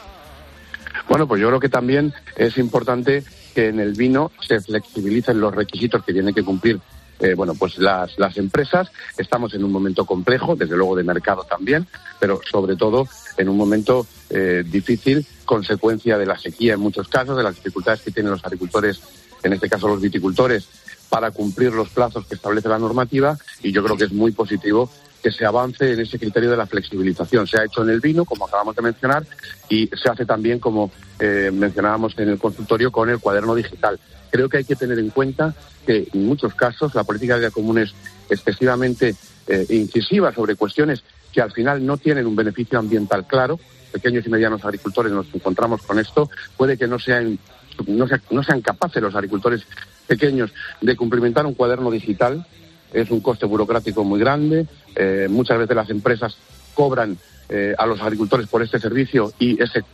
Bueno, 1.09 1.27
pues 1.27 1.41
yo 1.41 1.49
creo 1.49 1.61
que 1.61 1.71
también 1.71 2.13
es 2.37 2.59
importante 2.59 3.25
que 3.55 3.69
en 3.69 3.81
el 3.81 3.95
vino 3.95 4.31
se 4.47 4.61
flexibilicen 4.61 5.41
los 5.41 5.55
requisitos 5.55 6.05
que 6.05 6.13
tienen 6.13 6.35
que 6.35 6.43
cumplir 6.43 6.79
eh, 7.21 7.35
bueno, 7.35 7.55
pues 7.55 7.79
las, 7.79 8.19
las 8.19 8.37
empresas. 8.37 8.91
Estamos 9.17 9.55
en 9.55 9.65
un 9.65 9.73
momento 9.73 10.05
complejo, 10.05 10.57
desde 10.57 10.77
luego 10.77 10.97
de 10.97 11.05
mercado 11.05 11.45
también, 11.45 11.87
pero 12.19 12.41
sobre 12.51 12.77
todo 12.77 13.07
en 13.37 13.49
un 13.49 13.57
momento 13.57 14.07
eh, 14.31 14.65
difícil, 14.67 15.27
consecuencia 15.45 16.19
de 16.19 16.27
la 16.27 16.39
sequía 16.39 16.75
en 16.75 16.81
muchos 16.81 17.09
casos, 17.09 17.37
de 17.37 17.43
las 17.43 17.57
dificultades 17.57 18.03
que 18.03 18.11
tienen 18.11 18.33
los 18.33 18.45
agricultores, 18.45 19.01
en 19.43 19.53
este 19.53 19.69
caso 19.69 19.89
los 19.89 20.01
viticultores, 20.01 20.69
para 21.09 21.31
cumplir 21.31 21.73
los 21.73 21.89
plazos 21.89 22.27
que 22.27 22.37
establece 22.37 22.69
la 22.69 22.79
normativa 22.79 23.37
y 23.63 23.73
yo 23.73 23.83
creo 23.83 23.97
que 23.97 24.05
es 24.05 24.13
muy 24.13 24.31
positivo 24.31 24.89
que 25.23 25.31
se 25.31 25.45
avance 25.45 25.93
en 25.93 26.01
ese 26.01 26.19
criterio 26.19 26.51
de 26.51 26.57
la 26.57 26.67
flexibilización. 26.67 27.47
Se 27.47 27.59
ha 27.59 27.65
hecho 27.65 27.83
en 27.83 27.91
el 27.91 28.01
vino, 28.01 28.25
como 28.25 28.47
acabamos 28.47 28.75
de 28.75 28.83
mencionar, 28.83 29.27
y 29.69 29.89
se 29.89 30.09
hace 30.09 30.25
también, 30.25 30.59
como 30.59 30.91
eh, 31.19 31.51
mencionábamos 31.53 32.19
en 32.19 32.31
el 32.31 32.39
consultorio, 32.39 32.91
con 32.91 33.11
el 33.11 33.19
cuaderno 33.19 33.55
digital. 33.55 34.01
Creo 34.31 34.49
que 34.49 34.59
hay 34.59 34.65
que 34.65 34.77
tener 34.77 34.99
en 34.99 35.11
cuenta 35.11 35.55
que 35.87 36.09
en 36.13 36.27
muchos 36.27 36.55
casos 36.55 36.95
la 36.95 37.05
política 37.05 37.39
de 37.39 37.51
común 37.51 37.79
es 37.79 37.95
excesivamente 38.29 39.15
eh, 39.47 39.67
incisiva 39.71 40.33
sobre 40.33 40.57
cuestiones 40.57 41.03
que 41.33 41.41
al 41.41 41.53
final 41.53 41.85
no 41.85 41.97
tienen 41.97 42.27
un 42.27 42.37
beneficio 42.37 42.79
ambiental 42.79 43.27
claro. 43.27 43.59
Pequeños 43.93 44.27
y 44.27 44.31
medianos 44.31 44.65
agricultores 44.65 45.13
nos 45.13 45.27
encontramos 45.35 45.83
con 45.83 45.99
esto. 45.99 46.31
Puede 46.57 46.77
que 46.77 46.87
no 46.87 46.99
sean, 46.99 47.39
no, 47.87 48.07
no 48.31 48.43
sean 48.43 48.61
capaces 48.61 49.03
los 49.03 49.15
agricultores 49.15 49.67
pequeños 50.07 50.53
de 50.81 50.97
cumplimentar 50.97 51.47
un 51.47 51.55
cuaderno 51.55 51.91
digital. 51.91 52.47
Es 52.93 53.11
un 53.11 53.21
coste 53.21 53.47
burocrático 53.47 54.05
muy 54.05 54.21
grande. 54.21 54.67
Eh, 54.95 55.29
muchas 55.31 55.59
veces 55.59 55.77
las 55.77 55.91
empresas 55.91 56.37
cobran 56.75 57.17
eh, 57.49 57.75
a 57.77 57.87
los 57.87 58.01
agricultores 58.01 58.47
por 58.47 58.63
este 58.63 58.79
servicio 58.79 59.33
y 59.39 59.61
ese 59.61 59.85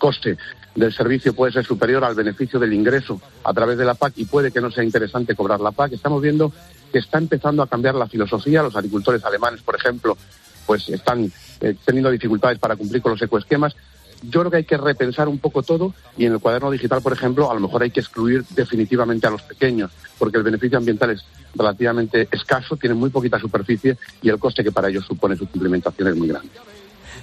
coste 0.00 0.36
del 0.74 0.92
servicio 0.92 1.34
puede 1.34 1.52
ser 1.52 1.64
superior 1.64 2.02
al 2.02 2.16
beneficio 2.16 2.58
del 2.58 2.72
ingreso 2.72 3.20
a 3.44 3.52
través 3.52 3.78
de 3.78 3.84
la 3.84 3.94
PAC 3.94 4.14
y 4.16 4.24
puede 4.24 4.50
que 4.50 4.60
no 4.60 4.70
sea 4.72 4.82
interesante 4.82 5.36
cobrar 5.36 5.60
la 5.60 5.70
PAC. 5.70 5.92
Estamos 5.92 6.20
viendo 6.20 6.52
que 6.90 6.98
está 6.98 7.18
empezando 7.18 7.62
a 7.62 7.68
cambiar 7.68 7.94
la 7.94 8.08
filosofía. 8.08 8.62
Los 8.62 8.74
agricultores 8.74 9.24
alemanes, 9.24 9.60
por 9.62 9.76
ejemplo, 9.76 10.16
pues 10.66 10.88
están 10.88 11.30
eh, 11.60 11.74
teniendo 11.84 12.10
dificultades 12.10 12.58
para 12.58 12.76
cumplir 12.76 13.02
con 13.02 13.12
los 13.12 13.22
ecoesquemas. 13.22 13.76
Yo 14.22 14.40
creo 14.40 14.50
que 14.50 14.56
hay 14.58 14.64
que 14.64 14.76
repensar 14.76 15.28
un 15.28 15.38
poco 15.38 15.62
todo 15.62 15.94
y 16.16 16.26
en 16.26 16.32
el 16.32 16.40
cuaderno 16.40 16.70
digital, 16.70 17.00
por 17.00 17.12
ejemplo, 17.12 17.50
a 17.50 17.54
lo 17.54 17.60
mejor 17.60 17.82
hay 17.82 17.90
que 17.90 18.00
excluir 18.00 18.44
definitivamente 18.50 19.26
a 19.26 19.30
los 19.30 19.42
pequeños, 19.42 19.90
porque 20.18 20.36
el 20.36 20.42
beneficio 20.42 20.76
ambiental 20.76 21.10
es 21.10 21.24
relativamente 21.54 22.28
escaso, 22.30 22.76
tiene 22.76 22.94
muy 22.94 23.08
poquita 23.08 23.38
superficie 23.38 23.96
y 24.20 24.28
el 24.28 24.38
coste 24.38 24.62
que 24.62 24.72
para 24.72 24.88
ellos 24.88 25.06
supone 25.06 25.36
su 25.36 25.46
cumplimentación 25.48 26.08
es 26.08 26.16
muy 26.16 26.28
grande. 26.28 26.50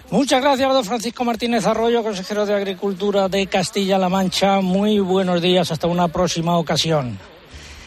Muchas 0.10 0.42
gracias, 0.42 0.72
don 0.72 0.86
Francisco 0.86 1.26
Martínez 1.26 1.66
Arroyo, 1.66 2.02
consejero 2.02 2.46
de 2.46 2.54
Agricultura 2.54 3.28
de 3.28 3.46
Castilla-La 3.48 4.08
Mancha. 4.08 4.62
Muy 4.62 5.00
buenos 5.00 5.42
días, 5.42 5.70
hasta 5.72 5.88
una 5.88 6.08
próxima 6.08 6.58
ocasión. 6.58 7.20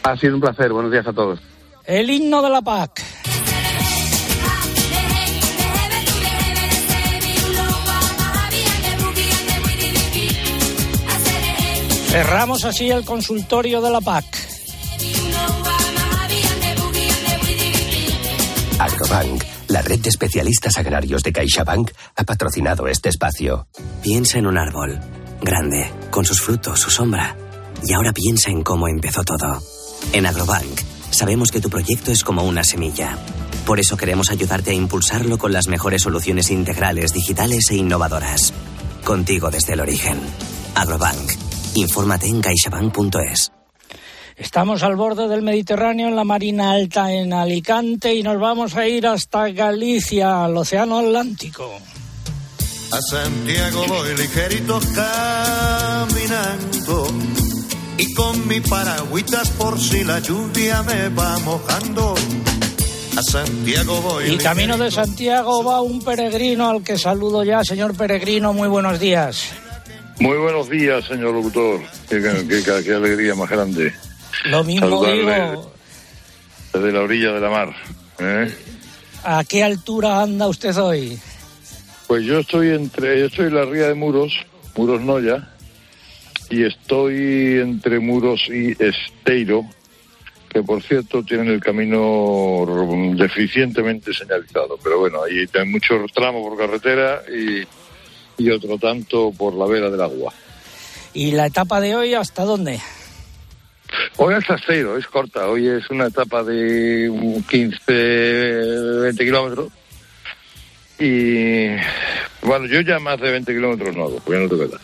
Ha 0.03 0.15
sido 0.17 0.35
un 0.35 0.41
placer, 0.41 0.71
buenos 0.71 0.91
días 0.91 1.07
a 1.07 1.13
todos. 1.13 1.39
El 1.85 2.09
himno 2.09 2.41
de 2.41 2.49
la 2.49 2.61
PAC. 2.61 3.01
Cerramos 12.11 12.65
así 12.65 12.89
el 12.89 13.05
consultorio 13.05 13.81
de 13.81 13.89
la 13.89 14.01
PAC. 14.01 14.25
Agrobank, 18.79 19.43
la 19.71 19.81
red 19.81 19.99
de 19.99 20.09
especialistas 20.09 20.77
agrarios 20.77 21.23
de 21.23 21.31
CaixaBank, 21.31 21.91
ha 22.15 22.23
patrocinado 22.23 22.87
este 22.87 23.09
espacio. 23.09 23.67
Piensa 24.01 24.37
en 24.37 24.47
un 24.47 24.57
árbol, 24.57 24.99
grande, 25.41 25.91
con 26.09 26.25
sus 26.25 26.41
frutos, 26.41 26.79
su 26.79 26.91
sombra. 26.91 27.35
Y 27.83 27.93
ahora 27.93 28.13
piensa 28.13 28.51
en 28.51 28.63
cómo 28.63 28.87
empezó 28.87 29.23
todo. 29.23 29.61
En 30.13 30.25
Agrobank, 30.25 30.79
sabemos 31.09 31.51
que 31.51 31.61
tu 31.61 31.69
proyecto 31.69 32.11
es 32.11 32.23
como 32.23 32.43
una 32.43 32.63
semilla. 32.63 33.17
Por 33.65 33.79
eso 33.79 33.97
queremos 33.97 34.29
ayudarte 34.29 34.71
a 34.71 34.75
impulsarlo 34.75 35.37
con 35.37 35.53
las 35.53 35.67
mejores 35.67 36.03
soluciones 36.03 36.51
integrales, 36.51 37.13
digitales 37.13 37.69
e 37.71 37.75
innovadoras. 37.75 38.53
Contigo 39.03 39.49
desde 39.49 39.73
el 39.73 39.79
origen. 39.79 40.19
Agrobank 40.75 41.31
Infórmate 41.75 42.27
en 42.27 42.41
caixabank.es. 42.41 43.60
Estamos 44.41 44.81
al 44.81 44.95
borde 44.95 45.27
del 45.27 45.43
Mediterráneo, 45.43 46.07
en 46.07 46.15
la 46.15 46.23
Marina 46.23 46.71
Alta, 46.71 47.13
en 47.13 47.31
Alicante, 47.31 48.15
y 48.15 48.23
nos 48.23 48.39
vamos 48.39 48.75
a 48.75 48.87
ir 48.87 49.05
hasta 49.05 49.49
Galicia, 49.49 50.45
al 50.45 50.57
Océano 50.57 50.97
Atlántico. 50.97 51.71
A 52.91 53.01
Santiago 53.01 53.85
voy 53.87 54.17
ligerito 54.17 54.79
caminando 54.95 57.07
y 57.99 58.13
con 58.15 58.47
mi 58.47 58.59
paragüitas 58.61 59.51
por 59.51 59.79
si 59.79 60.03
la 60.03 60.17
lluvia 60.17 60.81
me 60.81 61.09
va 61.09 61.37
mojando. 61.39 62.15
A 63.15 63.21
Santiago 63.21 64.01
voy. 64.01 64.31
Y 64.31 64.37
camino 64.37 64.75
de 64.75 64.89
Santiago 64.89 65.63
va 65.63 65.81
un 65.81 66.01
peregrino 66.01 66.67
al 66.67 66.83
que 66.83 66.97
saludo 66.97 67.43
ya, 67.43 67.63
señor 67.63 67.95
peregrino, 67.95 68.53
muy 68.53 68.69
buenos 68.69 68.99
días. 68.99 69.51
Muy 70.19 70.39
buenos 70.39 70.67
días, 70.67 71.05
señor 71.05 71.35
locutor. 71.35 71.79
Qué, 72.09 72.23
qué, 72.83 72.93
alegría 72.93 73.35
más 73.35 73.51
grande. 73.51 73.93
Lo 74.45 74.63
mismo 74.63 75.05
digo. 75.05 75.71
Desde 76.73 76.91
la 76.91 77.01
orilla 77.01 77.33
de 77.33 77.39
la 77.39 77.49
mar. 77.49 77.75
¿eh? 78.19 78.53
¿A 79.23 79.43
qué 79.43 79.63
altura 79.63 80.21
anda 80.21 80.47
usted 80.47 80.75
hoy? 80.77 81.19
Pues 82.07 82.25
yo 82.25 82.39
estoy 82.39 82.69
entre, 82.69 83.19
yo 83.19 83.25
estoy 83.27 83.47
en 83.47 83.55
la 83.55 83.65
ría 83.65 83.87
de 83.87 83.93
Muros, 83.93 84.33
Muros 84.75 85.01
Noya, 85.01 85.49
y 86.49 86.63
estoy 86.63 87.59
entre 87.59 87.99
Muros 87.99 88.41
y 88.49 88.71
Esteiro, 88.71 89.63
que 90.49 90.63
por 90.63 90.81
cierto 90.81 91.23
tienen 91.23 91.47
el 91.47 91.61
camino 91.61 92.65
deficientemente 93.15 94.13
señalizado. 94.13 94.77
Pero 94.83 94.99
bueno, 94.99 95.23
ahí 95.23 95.45
hay 95.53 95.65
muchos 95.67 96.11
tramos 96.13 96.41
por 96.41 96.57
carretera 96.57 97.21
y 97.29 97.65
y 98.41 98.49
otro 98.49 98.77
tanto 98.77 99.31
por 99.37 99.53
la 99.53 99.65
vera 99.65 99.89
del 99.89 100.01
agua. 100.01 100.33
¿Y 101.13 101.31
la 101.31 101.47
etapa 101.47 101.79
de 101.79 101.95
hoy 101.95 102.13
hasta 102.13 102.43
dónde? 102.43 102.79
Hoy 104.17 104.33
hasta 104.33 104.57
cero, 104.65 104.97
es 104.97 105.07
corta. 105.07 105.47
Hoy 105.47 105.67
es 105.67 105.89
una 105.89 106.07
etapa 106.07 106.43
de 106.43 107.41
15, 107.49 107.91
20 107.91 109.25
kilómetros. 109.25 109.71
Y 110.99 111.67
bueno, 112.43 112.67
yo 112.67 112.81
ya 112.81 112.99
más 112.99 113.19
de 113.19 113.31
20 113.31 113.51
kilómetros 113.53 113.95
no 113.95 114.03
hago, 114.03 114.19
porque 114.19 114.39
no 114.39 114.47
tengo 114.47 114.77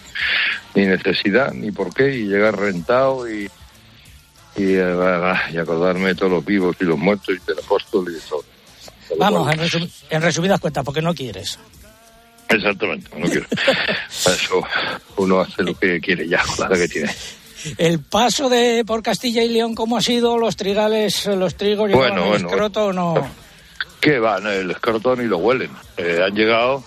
ni 0.74 0.86
necesidad, 0.86 1.54
ni 1.54 1.72
por 1.72 1.94
qué, 1.94 2.16
y 2.16 2.26
llegar 2.26 2.58
rentado 2.58 3.30
y, 3.30 3.50
y, 4.56 4.76
eh, 4.76 5.34
y 5.54 5.58
acordarme 5.58 6.10
de 6.10 6.16
todos 6.16 6.32
los 6.32 6.46
vivos 6.46 6.76
y 6.80 6.86
los 6.86 6.98
muertos 6.98 7.36
y 7.36 7.46
del 7.48 7.60
apóstol 7.60 8.08
y 8.10 8.14
de 8.14 8.20
todo. 8.22 8.44
Vamos, 9.18 9.54
en, 9.54 9.90
en 10.10 10.22
resumidas 10.22 10.60
cuentas, 10.60 10.84
porque 10.84 11.02
no 11.02 11.14
quieres. 11.14 11.60
Exactamente, 12.50 13.10
no 13.18 13.28
quiero. 13.28 13.46
eso 14.10 14.64
uno 15.18 15.42
hace 15.42 15.64
lo 15.64 15.78
que 15.78 16.00
quiere 16.00 16.28
ya, 16.28 16.44
con 16.44 16.70
la 16.70 16.78
que 16.78 16.88
tiene. 16.88 17.14
El 17.78 18.00
paso 18.00 18.50
de 18.50 18.84
por 18.86 19.04
Castilla 19.04 19.44
y 19.44 19.50
León, 19.50 19.76
¿cómo 19.76 19.98
ha 19.98 20.02
sido? 20.02 20.38
¿Los 20.38 20.56
trigales, 20.56 21.26
los 21.26 21.56
trigos 21.56 21.92
bueno, 21.92 22.36
el 22.36 22.46
escroto 22.46 22.88
o 22.88 22.94
no? 22.94 23.30
¿Qué 24.00 24.20
van? 24.20 24.46
El 24.48 24.72
escroto 24.72 25.16
ni 25.16 25.26
lo 25.26 25.38
huelen. 25.38 25.72
Eh, 25.98 26.22
han 26.24 26.36
llegado, 26.36 26.84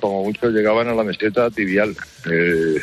como 0.00 0.24
muchos 0.24 0.52
llegaban 0.52 0.88
a 0.88 0.94
la 0.94 1.04
meseta 1.04 1.50
tibial. 1.50 1.94
Eh, 2.30 2.80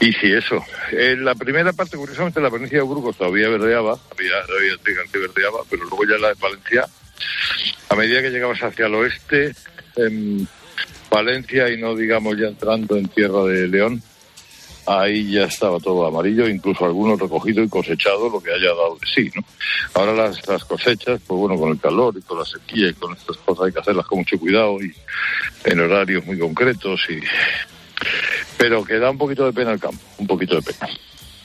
y 0.00 0.12
sí, 0.12 0.32
eso. 0.32 0.64
En 0.92 1.24
la 1.24 1.34
primera 1.34 1.72
parte, 1.72 1.96
curiosamente, 1.96 2.40
la 2.40 2.50
provincia 2.50 2.78
de 2.78 2.84
Burgos 2.84 3.16
todavía 3.16 3.48
verdeaba, 3.48 3.98
había, 4.12 4.76
trigal 4.82 5.06
que 5.12 5.18
verdeaba, 5.18 5.60
pero 5.68 5.84
luego 5.84 6.04
ya 6.04 6.18
la 6.18 6.28
de 6.28 6.34
Valencia, 6.40 6.86
a 7.88 7.94
medida 7.96 8.22
que 8.22 8.30
llegabas 8.30 8.62
hacia 8.62 8.86
el 8.86 8.94
oeste, 8.94 9.54
eh, 9.96 10.46
Valencia 11.10 11.68
y 11.70 11.80
no 11.80 11.96
digamos 11.96 12.36
ya 12.38 12.46
entrando 12.46 12.96
en 12.96 13.08
Tierra 13.08 13.42
de 13.44 13.66
León, 13.66 14.02
ahí 14.88 15.32
ya 15.32 15.44
estaba 15.44 15.78
todo 15.78 16.06
amarillo, 16.06 16.48
incluso 16.48 16.84
algunos 16.84 17.20
recogido 17.20 17.62
y 17.62 17.68
cosechado, 17.68 18.28
lo 18.30 18.40
que 18.40 18.52
haya 18.52 18.68
dado 18.68 18.96
de 19.00 19.06
sí, 19.06 19.30
¿no? 19.34 19.42
Ahora 19.94 20.12
las, 20.12 20.46
las 20.48 20.64
cosechas, 20.64 21.20
pues 21.26 21.38
bueno, 21.38 21.56
con 21.56 21.70
el 21.70 21.80
calor 21.80 22.14
y 22.16 22.22
con 22.22 22.38
la 22.38 22.44
sequía 22.44 22.88
y 22.88 22.94
con 22.94 23.14
estas 23.14 23.36
cosas 23.38 23.66
hay 23.66 23.72
que 23.72 23.80
hacerlas 23.80 24.06
con 24.06 24.18
mucho 24.18 24.38
cuidado 24.38 24.76
y 24.82 24.92
en 25.64 25.80
horarios 25.80 26.24
muy 26.24 26.38
concretos 26.38 27.00
y... 27.10 27.20
Pero 28.56 28.84
que 28.84 28.98
da 28.98 29.10
un 29.10 29.18
poquito 29.18 29.44
de 29.44 29.52
pena 29.52 29.72
el 29.72 29.80
campo, 29.80 30.00
un 30.18 30.26
poquito 30.26 30.56
de 30.56 30.62
pena. 30.62 30.88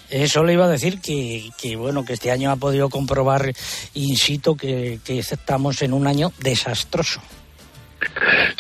Eso 0.10 0.44
le 0.44 0.54
iba 0.54 0.66
a 0.66 0.70
decir 0.70 1.02
que, 1.02 1.50
que, 1.60 1.76
bueno 1.76 2.06
que 2.06 2.14
este 2.14 2.32
año 2.32 2.52
ha 2.52 2.56
podido 2.56 2.90
comprobar 2.90 3.52
in 3.96 4.16
situ 4.16 4.56
que, 4.56 5.00
que 5.04 5.20
estamos 5.20 5.82
en 5.82 5.94
un 5.94 6.06
año 6.08 6.32
desastroso. 6.40 7.22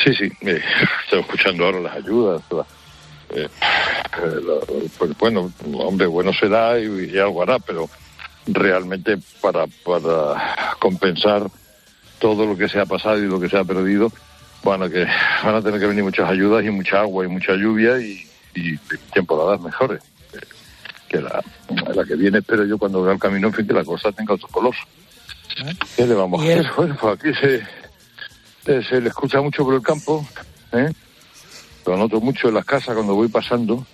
Sí, 0.03 0.13
sí, 0.15 0.31
eh, 0.41 0.61
estoy 1.03 1.19
escuchando 1.19 1.65
ahora 1.65 1.79
las 1.79 1.95
ayudas. 1.97 2.41
Eh, 2.51 2.63
eh, 3.35 3.49
pues 4.97 5.17
bueno, 5.17 5.51
hombre, 5.79 6.07
bueno 6.07 6.31
será 6.33 6.79
y, 6.79 7.11
y, 7.13 7.17
algo 7.17 7.41
hará, 7.41 7.59
pero 7.59 7.89
realmente 8.47 9.17
para, 9.41 9.65
para 9.85 10.75
compensar 10.79 11.49
todo 12.19 12.45
lo 12.45 12.57
que 12.57 12.69
se 12.69 12.79
ha 12.79 12.85
pasado 12.85 13.17
y 13.17 13.27
lo 13.27 13.39
que 13.39 13.49
se 13.49 13.57
ha 13.57 13.63
perdido, 13.63 14.11
bueno, 14.63 14.89
que 14.89 15.05
van 15.43 15.55
a 15.55 15.61
tener 15.61 15.79
que 15.79 15.87
venir 15.87 16.03
muchas 16.03 16.29
ayudas 16.29 16.63
y 16.63 16.69
mucha 16.69 17.01
agua 17.01 17.25
y 17.25 17.27
mucha 17.27 17.53
lluvia 17.53 17.99
y, 17.99 18.25
y 18.55 18.77
temporadas 19.13 19.59
mejores 19.61 20.01
que 21.13 21.21
la, 21.21 21.43
la 21.93 22.03
que 22.03 22.15
viene. 22.15 22.39
Espero 22.39 22.65
yo 22.65 22.77
cuando 22.77 23.03
vea 23.03 23.13
el 23.13 23.19
camino, 23.19 23.47
en 23.47 23.53
fin, 23.53 23.67
que 23.67 23.73
la 23.73 23.83
cosa 23.83 24.11
tenga 24.11 24.33
otro 24.33 24.47
color. 24.47 24.75
¿Qué 25.95 26.07
le 26.07 26.15
vamos 26.15 26.41
a 26.41 26.43
hacer? 26.43 26.71
Bueno, 26.75 26.97
pues 26.99 27.19
aquí 27.19 27.33
se, 27.39 27.55
eh, 28.65 28.81
se 28.89 28.99
le 28.99 29.09
escucha 29.09 29.41
mucho 29.41 29.63
por 29.63 29.75
el 29.75 29.81
campo, 29.81 30.25
¿eh? 30.71 30.91
Lo 31.85 31.97
noto 31.97 32.21
mucho 32.21 32.47
en 32.47 32.55
las 32.55 32.65
casas 32.65 32.95
cuando 32.95 33.15
voy 33.15 33.27
pasando, 33.27 33.85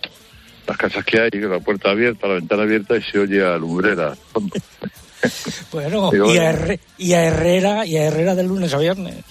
las 0.68 0.78
casas 0.78 1.04
que 1.04 1.20
hay, 1.20 1.30
la 1.32 1.60
puerta 1.60 1.92
abierta, 1.92 2.28
la 2.28 2.36
ventana 2.36 2.64
abierta 2.64 2.96
y 2.96 3.02
se 3.02 3.20
oye 3.20 3.44
a 3.44 3.58
lumbrera. 3.58 4.16
bueno, 5.72 6.12
y, 6.14 6.38
a 6.38 6.78
y 6.98 7.14
a 7.14 7.24
Herrera, 7.24 7.86
y 7.86 7.98
a 7.98 8.06
Herrera 8.06 8.36
de 8.36 8.44
lunes 8.44 8.74
a 8.74 8.78
viernes. 8.78 9.24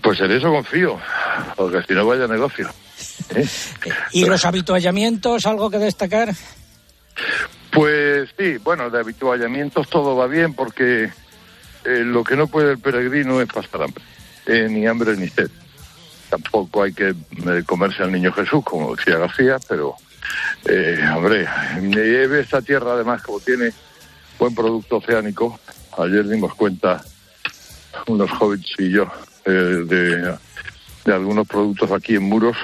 Pues 0.00 0.20
en 0.20 0.30
eso 0.30 0.50
confío, 0.50 0.98
porque 1.56 1.82
si 1.82 1.94
no 1.94 2.06
vaya 2.06 2.26
negocio. 2.26 2.68
¿eh? 3.34 3.46
¿Y 4.12 4.24
los 4.24 4.44
habituallamientos, 4.44 5.46
algo 5.46 5.70
que 5.70 5.78
destacar? 5.78 6.32
Pues 7.72 8.30
sí, 8.38 8.56
bueno, 8.58 8.88
de 8.88 9.00
habituallamientos 9.00 9.90
todo 9.90 10.16
va 10.16 10.26
bien 10.26 10.54
porque 10.54 11.04
eh, 11.04 12.02
lo 12.04 12.24
que 12.24 12.36
no 12.36 12.46
puede 12.46 12.72
el 12.72 12.78
peregrino 12.78 13.40
es 13.40 13.48
pasar 13.48 13.82
hambre, 13.82 14.04
eh, 14.46 14.66
ni 14.70 14.86
hambre 14.86 15.16
ni 15.16 15.28
sed. 15.28 15.50
Tampoco 16.42 16.82
hay 16.82 16.92
que 16.92 17.14
comerse 17.64 18.02
al 18.02 18.12
niño 18.12 18.32
Jesús, 18.32 18.62
como 18.64 18.94
decía 18.94 19.18
García, 19.18 19.56
pero, 19.68 19.94
hombre, 21.14 21.48
esta 22.40 22.60
tierra 22.60 22.92
además 22.92 23.22
como 23.22 23.40
tiene 23.40 23.72
buen 24.38 24.54
producto 24.54 24.96
oceánico, 24.96 25.58
ayer 25.96 26.28
dimos 26.28 26.54
cuenta 26.54 27.02
unos 28.06 28.30
hobbits 28.38 28.74
y 28.78 28.90
yo 28.90 29.10
de, 29.46 30.36
algunos 31.06 31.46
productos 31.46 31.90
aquí 31.90 32.16
en 32.16 32.24
Muros, 32.24 32.56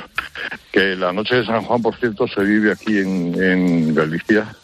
que 0.71 0.95
la 0.97 1.13
noche 1.13 1.37
de 1.37 1.47
San 1.47 1.63
Juan, 1.63 1.81
por 1.81 1.97
cierto, 1.97 2.27
se 2.29 2.43
vive 2.43 2.73
aquí 2.73 2.99
en, 2.99 3.95
Galicia 3.95 4.55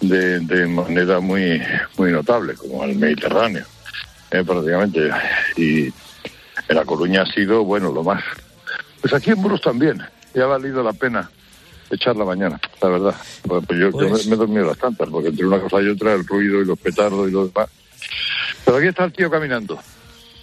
de, 0.00 0.40
de, 0.40 0.66
manera 0.66 1.20
muy 1.20 1.62
muy 1.96 2.12
notable, 2.12 2.54
como 2.54 2.84
el 2.84 2.96
Mediterráneo, 2.96 3.64
eh, 4.32 4.44
prácticamente. 4.44 5.10
Y 5.56 5.92
en 6.68 6.76
La 6.76 6.84
Coruña 6.84 7.22
ha 7.22 7.26
sido, 7.26 7.64
bueno, 7.64 7.92
lo 7.92 8.02
más. 8.02 8.22
Pues 9.00 9.12
aquí 9.12 9.30
en 9.30 9.38
Muros 9.38 9.60
también, 9.60 10.02
y 10.34 10.40
ha 10.40 10.46
valido 10.46 10.82
la 10.82 10.92
pena 10.92 11.30
echar 11.90 12.16
la 12.16 12.24
mañana, 12.24 12.60
la 12.80 12.88
verdad. 12.88 13.14
Pues 13.46 13.80
yo, 13.80 13.90
pues 13.90 14.26
me, 14.26 14.34
he 14.34 14.38
dormido 14.38 14.66
las 14.66 14.78
tantas, 14.78 15.08
porque 15.08 15.28
entre 15.28 15.46
una 15.46 15.60
cosa 15.60 15.82
y 15.82 15.88
otra, 15.88 16.14
el 16.14 16.26
ruido 16.26 16.60
y 16.60 16.64
los 16.64 16.78
petardos 16.78 17.28
y 17.28 17.32
lo 17.32 17.46
demás. 17.46 17.68
Pero 18.64 18.78
aquí 18.78 18.88
está 18.88 19.04
el 19.04 19.12
tío 19.12 19.30
caminando. 19.30 19.78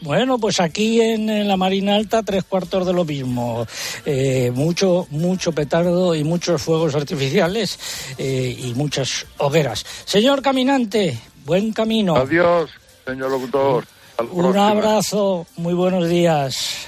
Bueno, 0.01 0.39
pues 0.39 0.60
aquí 0.60 0.99
en, 0.99 1.47
la 1.47 1.57
Marina 1.57 1.95
Alta 1.95 2.23
tres 2.23 2.43
cuartos 2.43 2.88
de 2.88 2.93
lo 2.93 3.05
mismo. 3.05 3.67
Eh, 4.05 4.51
mucho, 4.53 5.05
mucho 5.12 5.51
petardo 5.51 6.15
y 6.15 6.23
muchos 6.23 6.62
fuegos 6.62 6.95
artificiales 6.95 8.15
eh, 8.17 8.55
y 8.57 8.73
muchas 8.73 9.27
hogueras. 9.38 9.86
Señor 10.05 10.41
caminante, 10.41 11.19
buen 11.45 11.71
camino. 11.71 12.15
Adiós, 12.15 12.71
señor 13.05 13.29
locutor. 13.29 13.86
Un 14.32 14.58
abrazo, 14.58 15.45
muy 15.58 15.74
buenos 15.74 16.08
días. 16.08 16.88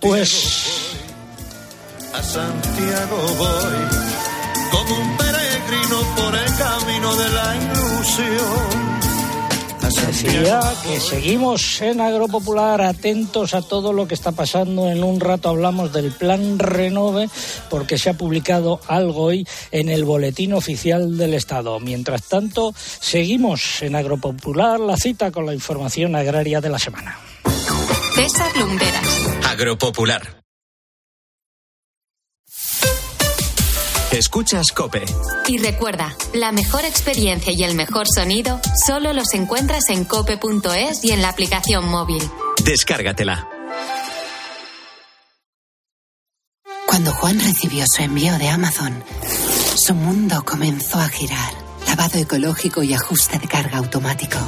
Pues... 0.00 0.96
A 2.12 2.22
Santiago 2.22 3.16
voy, 3.38 3.78
como 4.72 4.98
un 5.00 5.16
peregrino 5.16 6.00
por 6.16 6.34
el 6.34 6.56
camino 6.56 7.16
de 7.16 7.28
la 7.28 7.56
ilusión 7.56 8.79
Decía 9.90 10.60
que 10.84 11.00
seguimos 11.00 11.80
en 11.80 12.00
Agropopular 12.00 12.80
atentos 12.80 13.54
a 13.54 13.62
todo 13.62 13.92
lo 13.92 14.06
que 14.06 14.14
está 14.14 14.30
pasando. 14.30 14.88
En 14.88 15.02
un 15.02 15.18
rato 15.18 15.48
hablamos 15.48 15.92
del 15.92 16.12
plan 16.12 16.60
Renove 16.60 17.28
porque 17.68 17.98
se 17.98 18.10
ha 18.10 18.14
publicado 18.14 18.80
algo 18.86 19.24
hoy 19.24 19.46
en 19.72 19.88
el 19.88 20.04
boletín 20.04 20.52
oficial 20.52 21.16
del 21.16 21.34
Estado. 21.34 21.80
Mientras 21.80 22.28
tanto, 22.28 22.72
seguimos 22.76 23.82
en 23.82 23.96
Agropopular 23.96 24.78
la 24.78 24.96
cita 24.96 25.32
con 25.32 25.44
la 25.44 25.54
información 25.54 26.14
agraria 26.14 26.60
de 26.60 26.68
la 26.68 26.78
semana. 26.78 27.18
César 28.14 28.56
Lumberas. 28.56 29.28
Agropopular. 29.48 30.40
Escuchas 34.12 34.72
Cope. 34.72 35.04
Y 35.46 35.58
recuerda, 35.58 36.16
la 36.34 36.50
mejor 36.50 36.84
experiencia 36.84 37.52
y 37.52 37.62
el 37.62 37.76
mejor 37.76 38.08
sonido 38.12 38.60
solo 38.84 39.12
los 39.12 39.32
encuentras 39.34 39.88
en 39.88 40.04
cope.es 40.04 41.04
y 41.04 41.12
en 41.12 41.22
la 41.22 41.28
aplicación 41.28 41.88
móvil. 41.88 42.20
Descárgatela. 42.64 43.48
Cuando 46.88 47.12
Juan 47.12 47.38
recibió 47.38 47.84
su 47.86 48.02
envío 48.02 48.36
de 48.38 48.48
Amazon, 48.48 49.04
su 49.76 49.94
mundo 49.94 50.44
comenzó 50.44 50.98
a 50.98 51.08
girar. 51.08 51.54
Lavado 51.86 52.18
ecológico 52.18 52.82
y 52.82 52.94
ajuste 52.94 53.38
de 53.38 53.46
carga 53.46 53.78
automático. 53.78 54.38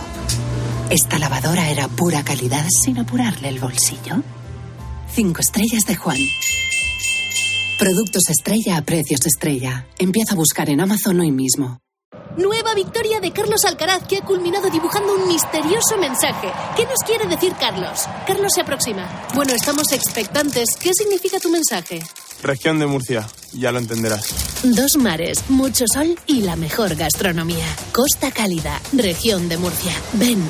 Esta 0.90 1.20
lavadora 1.20 1.70
era 1.70 1.86
pura 1.86 2.24
calidad 2.24 2.66
sin 2.68 2.98
apurarle 2.98 3.48
el 3.48 3.60
bolsillo. 3.60 4.22
Cinco 5.08 5.40
estrellas 5.40 5.84
de 5.86 5.94
Juan. 5.94 6.18
Productos 7.82 8.22
estrella 8.30 8.76
a 8.76 8.82
precios 8.82 9.26
estrella. 9.26 9.88
Empieza 9.98 10.34
a 10.34 10.36
buscar 10.36 10.70
en 10.70 10.80
Amazon 10.80 11.18
hoy 11.18 11.32
mismo. 11.32 11.80
Nueva 12.36 12.74
victoria 12.76 13.18
de 13.18 13.32
Carlos 13.32 13.64
Alcaraz 13.64 14.06
que 14.06 14.18
ha 14.18 14.20
culminado 14.20 14.70
dibujando 14.70 15.12
un 15.16 15.26
misterioso 15.26 15.98
mensaje. 15.98 16.46
¿Qué 16.76 16.84
nos 16.84 17.00
quiere 17.04 17.26
decir 17.26 17.52
Carlos? 17.58 18.04
Carlos 18.24 18.52
se 18.54 18.60
aproxima. 18.60 19.26
Bueno, 19.34 19.52
estamos 19.52 19.90
expectantes. 19.90 20.76
¿Qué 20.80 20.92
significa 20.94 21.40
tu 21.40 21.50
mensaje? 21.50 22.00
Región 22.40 22.78
de 22.78 22.86
Murcia, 22.86 23.28
ya 23.52 23.72
lo 23.72 23.80
entenderás. 23.80 24.28
Dos 24.62 24.96
mares, 24.96 25.50
mucho 25.50 25.86
sol 25.92 26.16
y 26.28 26.42
la 26.42 26.54
mejor 26.54 26.94
gastronomía. 26.94 27.66
Costa 27.90 28.30
Cálida, 28.30 28.80
región 28.92 29.48
de 29.48 29.56
Murcia. 29.56 29.92
Ven 30.12 30.40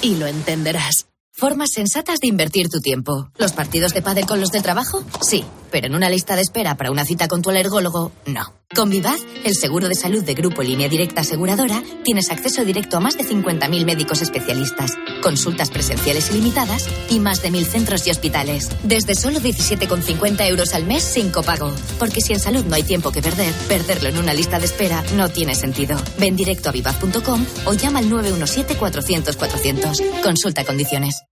y 0.00 0.16
lo 0.16 0.26
entenderás. 0.26 1.04
Formas 1.34 1.68
sensatas 1.74 2.18
de 2.20 2.28
invertir 2.28 2.68
tu 2.70 2.80
tiempo. 2.80 3.28
¿Los 3.36 3.52
partidos 3.52 3.92
de 3.92 4.00
pádel 4.00 4.24
con 4.24 4.40
los 4.40 4.50
del 4.50 4.62
trabajo? 4.62 5.04
Sí, 5.20 5.44
pero 5.70 5.86
en 5.86 5.94
una 5.94 6.10
lista 6.10 6.36
de 6.36 6.42
espera 6.42 6.76
para 6.76 6.90
una 6.90 7.04
cita 7.04 7.28
con 7.28 7.42
tu 7.42 7.50
alergólogo, 7.50 8.12
no. 8.26 8.54
Con 8.74 8.90
Vivaz, 8.90 9.20
el 9.44 9.54
seguro 9.54 9.88
de 9.88 9.94
salud 9.94 10.22
de 10.22 10.34
Grupo 10.34 10.62
Línea 10.62 10.90
Directa 10.90 11.22
Aseguradora, 11.22 11.82
tienes 12.04 12.30
acceso 12.30 12.66
directo 12.66 12.98
a 12.98 13.00
más 13.00 13.16
de 13.16 13.24
50.000 13.24 13.86
médicos 13.86 14.20
especialistas, 14.20 14.92
consultas 15.22 15.70
presenciales 15.70 16.30
ilimitadas 16.30 16.86
y 17.08 17.18
más 17.18 17.40
de 17.40 17.50
1.000 17.50 17.64
centros 17.64 18.06
y 18.06 18.10
hospitales. 18.10 18.68
Desde 18.82 19.14
solo 19.14 19.40
17,50 19.40 20.46
euros 20.48 20.74
al 20.74 20.84
mes 20.84 21.02
sin 21.02 21.30
copago. 21.30 21.72
Porque 21.98 22.20
si 22.20 22.34
en 22.34 22.40
salud 22.40 22.66
no 22.66 22.74
hay 22.74 22.82
tiempo 22.82 23.10
que 23.10 23.22
perder, 23.22 23.54
perderlo 23.68 24.10
en 24.10 24.18
una 24.18 24.34
lista 24.34 24.58
de 24.58 24.66
espera 24.66 25.02
no 25.14 25.30
tiene 25.30 25.54
sentido. 25.54 25.98
Ven 26.18 26.36
directo 26.36 26.68
a 26.68 26.72
vivaz.com 26.72 27.46
o 27.64 27.72
llama 27.72 28.00
al 28.00 28.10
917-400-400. 28.10 30.22
Consulta 30.22 30.64
condiciones. 30.64 31.22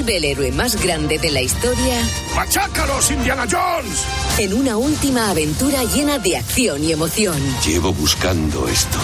Vuelve 0.00 0.16
el 0.16 0.24
héroe 0.24 0.52
más 0.52 0.82
grande 0.82 1.18
de 1.18 1.30
la 1.30 1.42
historia. 1.42 2.02
¡Machácalos, 2.34 3.10
Indiana 3.10 3.46
Jones! 3.46 4.02
En 4.38 4.54
una 4.54 4.78
última 4.78 5.28
aventura 5.28 5.84
llena 5.84 6.18
de 6.18 6.38
acción 6.38 6.82
y 6.82 6.92
emoción. 6.92 7.36
Llevo 7.66 7.92
buscando 7.92 8.66
esto 8.66 8.98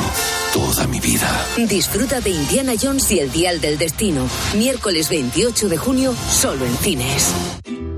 toda 0.54 0.86
mi 0.86 0.98
vida. 0.98 1.28
Disfruta 1.68 2.22
de 2.22 2.30
Indiana 2.30 2.72
Jones 2.80 3.10
y 3.12 3.18
el 3.18 3.30
Dial 3.30 3.60
del 3.60 3.76
Destino. 3.76 4.26
Miércoles 4.56 5.10
28 5.10 5.68
de 5.68 5.76
junio, 5.76 6.14
solo 6.32 6.64
en 6.64 6.74
cines. 6.78 7.30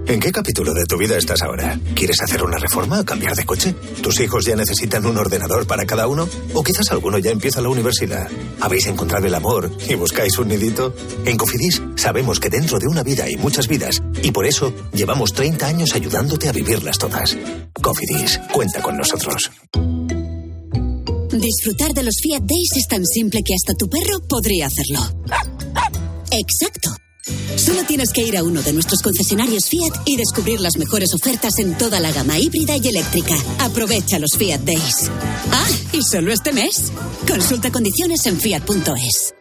¿En 0.09 0.21
qué 0.21 0.33
capítulo 0.33 0.73
de 0.73 0.87
tu 0.87 0.97
vida 0.97 1.19
estás 1.19 1.43
ahora? 1.43 1.79
¿Quieres 1.95 2.23
hacer 2.23 2.43
una 2.43 2.57
reforma 2.57 2.99
o 2.99 3.05
cambiar 3.05 3.37
de 3.37 3.45
coche? 3.45 3.75
¿Tus 4.03 4.19
hijos 4.21 4.47
ya 4.47 4.57
necesitan 4.57 5.05
un 5.05 5.19
ordenador 5.19 5.67
para 5.67 5.85
cada 5.85 6.07
uno? 6.07 6.27
¿O 6.55 6.65
quizás 6.65 6.91
alguno 6.91 7.19
ya 7.19 7.31
empieza 7.31 7.61
la 7.61 7.69
universidad? 7.69 8.27
¿Habéis 8.59 8.87
encontrado 8.87 9.27
el 9.27 9.35
amor 9.35 9.71
y 9.87 9.97
buscáis 9.97 10.39
un 10.39 10.49
nidito? 10.49 10.95
En 11.27 11.37
Cofidis 11.37 11.83
sabemos 11.97 12.41
que 12.41 12.49
dentro 12.49 12.79
de 12.79 12.87
una 12.87 12.98
vida 13.03 13.25
hay 13.25 13.37
muchas 13.37 13.69
vidas 13.69 14.03
y 14.23 14.31
por 14.31 14.47
eso 14.47 14.73
llevamos 14.93 15.33
30 15.33 15.67
años 15.67 15.95
ayudándote 15.95 16.49
a 16.49 16.53
vivirlas 16.53 16.99
todas. 16.99 17.37
Cofidis, 17.83 18.41
cuenta 18.53 18.83
con 18.83 18.97
nosotros. 18.97 19.51
Disfrutar 21.31 21.93
de 21.93 22.03
los 22.03 22.17
Fiat 22.23 22.43
Days 22.43 22.71
es 22.77 22.89
tan 22.89 23.05
simple 23.05 23.43
que 23.45 23.55
hasta 23.55 23.75
tu 23.75 23.89
perro 23.89 24.19
podría 24.29 24.67
hacerlo. 24.67 25.01
Exacto. 26.31 26.97
Solo 27.57 27.85
tienes 27.85 28.11
que 28.13 28.23
ir 28.23 28.37
a 28.37 28.43
uno 28.43 28.63
de 28.63 28.73
nuestros 28.73 29.03
concesionarios 29.03 29.67
Fiat 29.67 29.93
y 30.07 30.17
descubrir 30.17 30.61
las 30.61 30.77
mejores 30.79 31.13
ofertas 31.15 31.59
en 31.59 31.77
toda 31.77 32.01
la 32.01 32.13
gama 32.13 32.39
híbrida 32.39 32.77
y 32.77 32.89
eléctrica. 32.89 33.35
Aprovecha 33.59 34.19
los 34.19 34.33
Fiat 34.37 34.61
Days. 34.61 35.11
Ah, 35.53 35.69
y 35.93 36.03
solo 36.03 36.33
este 36.33 36.53
mes. 36.53 36.93
Consulta 37.27 37.71
condiciones 37.71 38.25
en 38.27 38.41
fiat.es. 38.41 39.35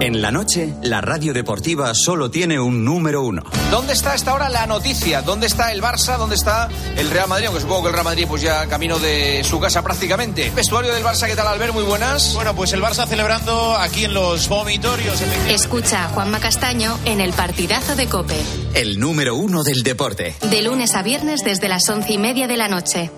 En 0.00 0.22
la 0.22 0.30
noche, 0.30 0.72
la 0.82 1.02
radio 1.02 1.34
deportiva 1.34 1.92
solo 1.92 2.30
tiene 2.30 2.58
un 2.58 2.86
número 2.86 3.22
uno. 3.22 3.42
¿Dónde 3.70 3.92
está 3.92 4.14
esta 4.14 4.32
hora 4.32 4.48
la 4.48 4.66
noticia? 4.66 5.20
¿Dónde 5.20 5.46
está 5.46 5.72
el 5.72 5.82
Barça? 5.82 6.16
¿Dónde 6.16 6.36
está 6.36 6.70
el 6.96 7.10
Real 7.10 7.28
Madrid? 7.28 7.48
Aunque 7.48 7.60
supongo 7.60 7.82
que 7.82 7.88
el 7.88 7.92
Real 7.92 8.04
Madrid 8.06 8.24
pues 8.26 8.40
ya 8.40 8.66
camino 8.66 8.98
de 8.98 9.44
su 9.44 9.60
casa 9.60 9.82
prácticamente. 9.82 10.50
Vestuario 10.56 10.94
del 10.94 11.04
Barça, 11.04 11.26
¿qué 11.26 11.36
tal 11.36 11.46
Albert? 11.46 11.74
Muy 11.74 11.84
buenas. 11.84 12.32
Bueno, 12.34 12.56
pues 12.56 12.72
el 12.72 12.80
Barça 12.80 13.06
celebrando 13.06 13.76
aquí 13.76 14.06
en 14.06 14.14
los 14.14 14.48
vomitorios. 14.48 15.20
Escucha 15.50 16.06
a 16.06 16.08
Juanma 16.08 16.40
Castaño 16.40 16.98
en 17.04 17.20
el 17.20 17.34
partidazo 17.34 17.94
de 17.94 18.06
Cope. 18.06 18.40
El 18.72 19.00
número 19.00 19.36
uno 19.36 19.64
del 19.64 19.82
deporte. 19.82 20.34
De 20.50 20.62
lunes 20.62 20.94
a 20.94 21.02
viernes 21.02 21.44
desde 21.44 21.68
las 21.68 21.86
once 21.90 22.14
y 22.14 22.18
media 22.18 22.48
de 22.48 22.56
la 22.56 22.68
noche. 22.68 23.10